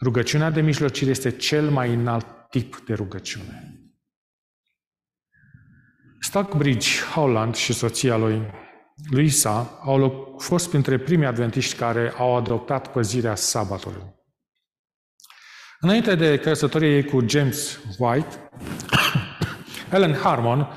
rugăciunea 0.00 0.50
de 0.50 0.60
mijlocire 0.60 1.10
este 1.10 1.30
cel 1.30 1.70
mai 1.70 1.94
înalt 1.94 2.26
tip 2.50 2.76
de 2.76 2.94
rugăciune. 2.94 3.74
Stockbridge 6.20 6.88
Holland 7.14 7.54
și 7.54 7.72
soția 7.72 8.16
lui 8.16 8.50
Luisa 9.10 9.80
au 9.84 10.36
fost 10.38 10.68
printre 10.68 10.98
primii 10.98 11.26
adventiști 11.26 11.76
care 11.76 12.14
au 12.16 12.36
adoptat 12.36 12.92
păzirea 12.92 13.34
sabatului. 13.34 14.18
Înainte 15.80 16.14
de 16.14 16.38
căsătorie 16.38 16.94
ei 16.94 17.04
cu 17.04 17.26
James 17.26 17.80
White, 17.98 18.50
Ellen 19.94 20.14
Harmon, 20.14 20.68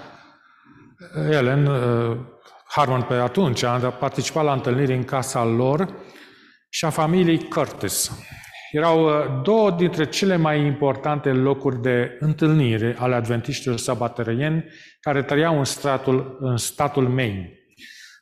Ellen 1.16 1.66
uh, 1.66 2.18
Harmon 2.68 3.02
pe 3.02 3.14
atunci 3.14 3.64
a 3.64 3.92
participat 3.92 4.44
la 4.44 4.54
întâlniri 4.54 4.94
în 4.96 5.04
casa 5.04 5.44
lor 5.44 5.94
și 6.76 6.86
a 6.86 6.90
familiei 6.90 7.48
Curtis. 7.48 8.12
Erau 8.72 9.06
uh, 9.06 9.42
două 9.44 9.72
dintre 9.72 10.10
cele 10.10 10.36
mai 10.36 10.66
importante 10.66 11.30
locuri 11.30 11.82
de 11.82 12.18
întâlnire 12.20 12.96
ale 13.00 13.16
adventiștilor 13.16 13.78
sabaterieni 13.78 14.66
care 15.00 15.24
trăiau 15.24 15.58
în, 15.58 15.64
stratul, 15.64 16.38
în 16.40 16.58
statul 16.58 17.08
Maine. 17.08 17.52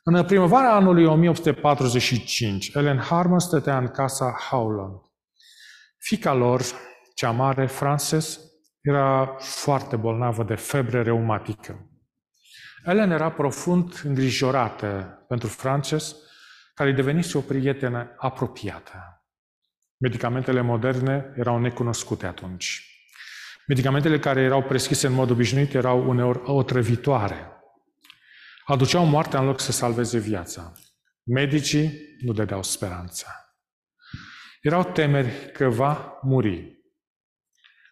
În 0.02 0.24
primăvara 0.24 0.74
anului 0.74 1.04
1845, 1.04 2.70
Ellen 2.74 2.98
Harmon 2.98 3.38
stătea 3.38 3.78
în 3.78 3.88
casa 3.88 4.36
Howland. 4.50 5.00
Fica 5.98 6.34
lor, 6.34 6.62
cea 7.14 7.30
mare, 7.30 7.66
Frances, 7.66 8.40
era 8.80 9.36
foarte 9.38 9.96
bolnavă 9.96 10.42
de 10.42 10.54
febre 10.54 11.02
reumatică. 11.02 11.90
Ellen 12.84 13.10
era 13.10 13.30
profund 13.30 14.00
îngrijorată 14.04 15.24
pentru 15.28 15.48
Frances, 15.48 16.16
care 16.74 16.92
devenise 16.92 17.38
o 17.38 17.40
prietenă 17.40 18.14
apropiată. 18.16 19.24
Medicamentele 19.96 20.60
moderne 20.60 21.32
erau 21.36 21.58
necunoscute 21.58 22.26
atunci. 22.26 22.86
Medicamentele 23.66 24.18
care 24.18 24.40
erau 24.40 24.62
prescrise 24.62 25.06
în 25.06 25.12
mod 25.12 25.30
obișnuit 25.30 25.74
erau 25.74 26.08
uneori 26.08 26.40
otrăvitoare. 26.44 27.52
Aduceau 28.64 29.04
moartea 29.04 29.38
în 29.40 29.46
loc 29.46 29.60
să 29.60 29.72
salveze 29.72 30.18
viața. 30.18 30.72
Medicii 31.22 32.16
nu 32.20 32.32
dădeau 32.32 32.62
speranță. 32.62 33.26
Erau 34.60 34.84
temeri 34.84 35.50
că 35.52 35.68
va 35.68 36.18
muri. 36.22 36.80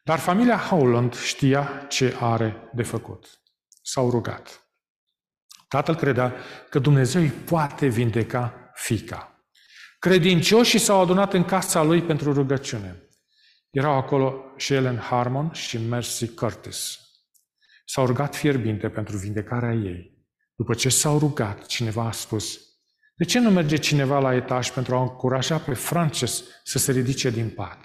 Dar 0.05 0.19
familia 0.19 0.57
Howland 0.57 1.15
știa 1.15 1.87
ce 1.89 2.17
are 2.21 2.71
de 2.73 2.83
făcut. 2.83 3.41
S-au 3.83 4.11
rugat. 4.11 4.65
Tatăl 5.69 5.97
credea 5.97 6.35
că 6.71 6.79
Dumnezeu 6.79 7.23
îi 7.23 7.29
poate 7.29 7.87
vindeca 7.87 8.60
fica. 8.81 9.45
Credincioșii 9.99 10.79
s-au 10.79 11.01
adunat 11.01 11.33
în 11.33 11.45
casa 11.45 11.83
lui 11.83 12.03
pentru 12.03 12.33
rugăciune. 12.33 13.03
Erau 13.71 13.93
acolo 13.93 14.45
și 14.57 14.75
Ellen 14.75 14.99
Harmon 14.99 15.53
și 15.53 15.79
Mercy 15.79 16.29
Curtis. 16.29 16.99
S-au 17.85 18.07
rugat 18.07 18.37
fierbinte 18.37 18.89
pentru 18.89 19.17
vindecarea 19.17 19.73
ei. 19.73 20.19
După 20.55 20.75
ce 20.75 20.89
s-au 20.89 21.19
rugat, 21.19 21.67
cineva 21.67 22.05
a 22.05 22.13
spus, 22.13 22.61
de 23.15 23.25
ce 23.25 23.39
nu 23.39 23.51
merge 23.51 23.77
cineva 23.77 24.19
la 24.19 24.35
etaj 24.35 24.71
pentru 24.71 24.97
a 24.97 25.01
încuraja 25.01 25.59
pe 25.59 25.75
Frances 25.75 26.45
să 26.65 26.79
se 26.79 26.93
ridice 26.93 27.31
din 27.31 27.51
pat? 27.51 27.79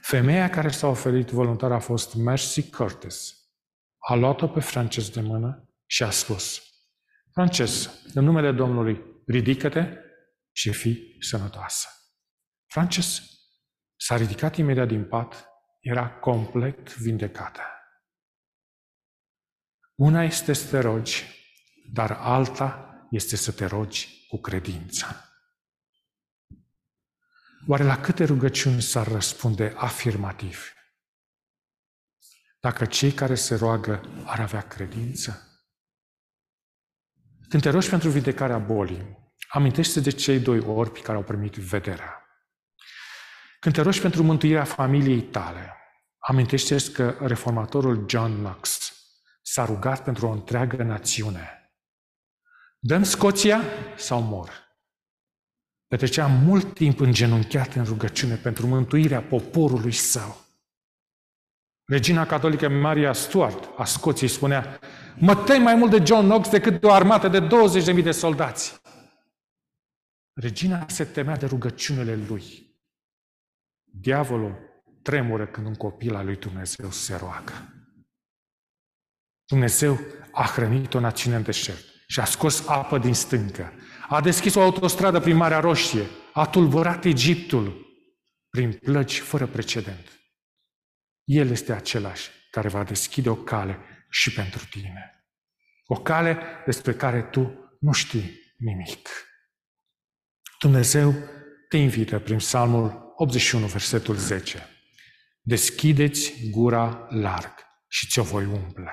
Femeia 0.00 0.50
care 0.50 0.70
s-a 0.70 0.86
oferit 0.86 1.30
voluntar 1.30 1.72
a 1.72 1.78
fost 1.78 2.14
Mercy 2.14 2.70
Curtis. 2.70 3.34
A 3.98 4.14
luat-o 4.14 4.46
pe 4.46 4.60
Frances 4.60 5.10
de 5.10 5.20
mână 5.20 5.68
și 5.86 6.02
a 6.02 6.10
spus, 6.10 6.62
Frances, 7.32 7.90
în 8.14 8.24
numele 8.24 8.52
Domnului, 8.52 9.11
ridică-te 9.26 9.96
și 10.52 10.72
fii 10.72 11.16
sănătoasă. 11.20 11.88
Frances 12.66 13.22
s-a 13.96 14.16
ridicat 14.16 14.56
imediat 14.56 14.88
din 14.88 15.08
pat, 15.08 15.46
era 15.80 16.10
complet 16.10 16.96
vindecată. 16.96 17.60
Una 19.94 20.22
este 20.22 20.52
să 20.52 20.70
te 20.70 20.78
rogi, 20.78 21.24
dar 21.92 22.10
alta 22.10 22.92
este 23.10 23.36
să 23.36 23.52
te 23.52 23.64
rogi 23.64 24.26
cu 24.28 24.40
credință. 24.40 25.06
Oare 27.66 27.84
la 27.84 28.00
câte 28.00 28.24
rugăciuni 28.24 28.82
s-ar 28.82 29.06
răspunde 29.06 29.74
afirmativ? 29.76 30.72
Dacă 32.60 32.84
cei 32.84 33.12
care 33.12 33.34
se 33.34 33.54
roagă 33.54 34.00
ar 34.24 34.40
avea 34.40 34.60
credință? 34.60 35.51
Când 37.52 37.64
te 37.64 37.70
rogi 37.70 37.88
pentru 37.88 38.08
vindecarea 38.08 38.58
bolii, 38.58 39.18
amintește 39.48 40.00
de 40.00 40.10
cei 40.10 40.38
doi 40.38 40.58
orbi 40.58 41.00
care 41.00 41.16
au 41.16 41.22
primit 41.22 41.54
vederea. 41.54 42.26
Când 43.60 43.74
te 43.74 43.80
rogi 43.80 44.00
pentru 44.00 44.22
mântuirea 44.22 44.64
familiei 44.64 45.22
tale, 45.22 45.76
amintește 46.18 46.92
că 46.92 47.16
reformatorul 47.20 48.04
John 48.08 48.32
Knox 48.32 48.92
s-a 49.42 49.64
rugat 49.64 50.04
pentru 50.04 50.26
o 50.26 50.30
întreagă 50.30 50.82
națiune. 50.82 51.72
Dăm 52.78 53.02
Scoția 53.02 53.60
sau 53.96 54.20
mor? 54.20 54.50
Petrecea 55.86 56.26
mult 56.26 56.74
timp 56.74 57.00
îngenunchiat 57.00 57.74
în 57.74 57.84
rugăciune 57.84 58.34
pentru 58.34 58.66
mântuirea 58.66 59.22
poporului 59.22 59.92
său. 59.92 60.41
Regina 61.92 62.26
catolică 62.26 62.68
Maria 62.68 63.12
Stuart 63.12 63.70
a 63.76 63.84
Scoției 63.84 64.28
spunea 64.28 64.78
Mă 65.18 65.36
tem 65.36 65.62
mai 65.62 65.74
mult 65.74 65.90
de 65.90 66.02
John 66.06 66.24
Knox 66.26 66.48
decât 66.48 66.80
de 66.80 66.86
o 66.86 66.92
armată 66.92 67.28
de 67.28 67.48
20.000 67.96 68.02
de 68.02 68.10
soldați. 68.10 68.80
Regina 70.32 70.86
se 70.88 71.04
temea 71.04 71.36
de 71.36 71.46
rugăciunile 71.46 72.18
lui. 72.28 72.76
Diavolul 73.84 74.54
tremură 75.02 75.46
când 75.46 75.66
un 75.66 75.74
copil 75.74 76.14
al 76.14 76.24
lui 76.24 76.36
Dumnezeu 76.36 76.90
se 76.90 77.16
roagă. 77.16 77.52
Dumnezeu 79.44 80.00
a 80.32 80.42
hrănit 80.44 80.94
o 80.94 81.00
națiune 81.00 81.36
în 81.36 81.42
deșert 81.42 81.84
și 82.06 82.20
a 82.20 82.24
scos 82.24 82.68
apă 82.68 82.98
din 82.98 83.14
stâncă. 83.14 83.72
A 84.08 84.20
deschis 84.20 84.54
o 84.54 84.60
autostradă 84.60 85.20
prin 85.20 85.36
Marea 85.36 85.60
Roșie. 85.60 86.06
A 86.32 86.46
tulburat 86.46 87.04
Egiptul 87.04 87.86
prin 88.48 88.72
plăci 88.72 89.20
fără 89.20 89.46
precedent. 89.46 90.21
El 91.32 91.50
este 91.50 91.72
același 91.72 92.30
care 92.50 92.68
va 92.68 92.84
deschide 92.84 93.28
o 93.28 93.34
cale 93.34 93.78
și 94.10 94.32
pentru 94.32 94.66
tine. 94.70 95.24
O 95.86 95.94
cale 95.94 96.38
despre 96.64 96.94
care 96.94 97.22
tu 97.22 97.74
nu 97.80 97.92
știi 97.92 98.54
nimic. 98.56 99.08
Dumnezeu 100.58 101.14
te 101.68 101.76
invită 101.76 102.18
prin 102.18 102.36
Psalmul 102.36 103.12
81, 103.16 103.66
versetul 103.66 104.16
10. 104.16 104.68
Deschideți 105.40 106.48
gura 106.50 107.06
larg 107.10 107.54
și 107.88 108.06
ți-o 108.06 108.22
voi 108.22 108.44
umple. 108.44 108.92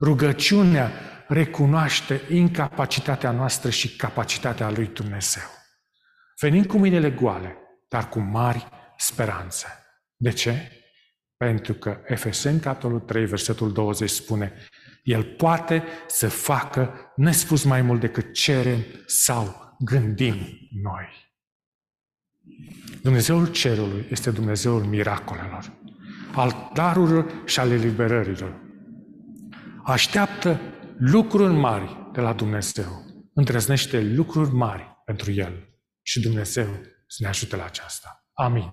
Rugăciunea 0.00 0.92
recunoaște 1.28 2.20
incapacitatea 2.28 3.30
noastră 3.30 3.70
și 3.70 3.96
capacitatea 3.96 4.70
lui 4.70 4.86
Dumnezeu. 4.86 5.48
Venim 6.40 6.64
cu 6.64 6.78
mâinile 6.78 7.10
goale, 7.10 7.56
dar 7.88 8.08
cu 8.08 8.18
mari 8.18 8.68
speranțe. 8.96 9.66
De 10.16 10.30
ce? 10.30 10.72
Pentru 11.38 11.74
că 11.74 12.00
Efeseni, 12.06 12.60
capitolul 12.60 13.00
3, 13.00 13.26
versetul 13.26 13.72
20 13.72 14.10
spune 14.10 14.52
El 15.02 15.24
poate 15.24 15.82
să 16.06 16.28
facă 16.28 17.12
nespus 17.16 17.64
mai 17.64 17.82
mult 17.82 18.00
decât 18.00 18.32
cerem 18.32 18.84
sau 19.06 19.76
gândim 19.78 20.34
noi. 20.82 21.06
Dumnezeul 23.02 23.50
cerului 23.50 24.06
este 24.10 24.30
Dumnezeul 24.30 24.84
miracolelor, 24.84 25.72
al 26.34 26.70
darurilor 26.74 27.42
și 27.44 27.60
al 27.60 27.70
eliberărilor. 27.70 28.60
Așteaptă 29.84 30.60
lucruri 30.98 31.52
mari 31.52 32.10
de 32.12 32.20
la 32.20 32.32
Dumnezeu. 32.32 33.04
Îndrăznește 33.34 34.00
lucruri 34.00 34.50
mari 34.50 35.02
pentru 35.04 35.32
El. 35.32 35.68
Și 36.02 36.20
Dumnezeu 36.20 36.66
să 37.06 37.16
ne 37.18 37.28
ajute 37.28 37.56
la 37.56 37.64
aceasta. 37.64 38.28
Amin. 38.32 38.72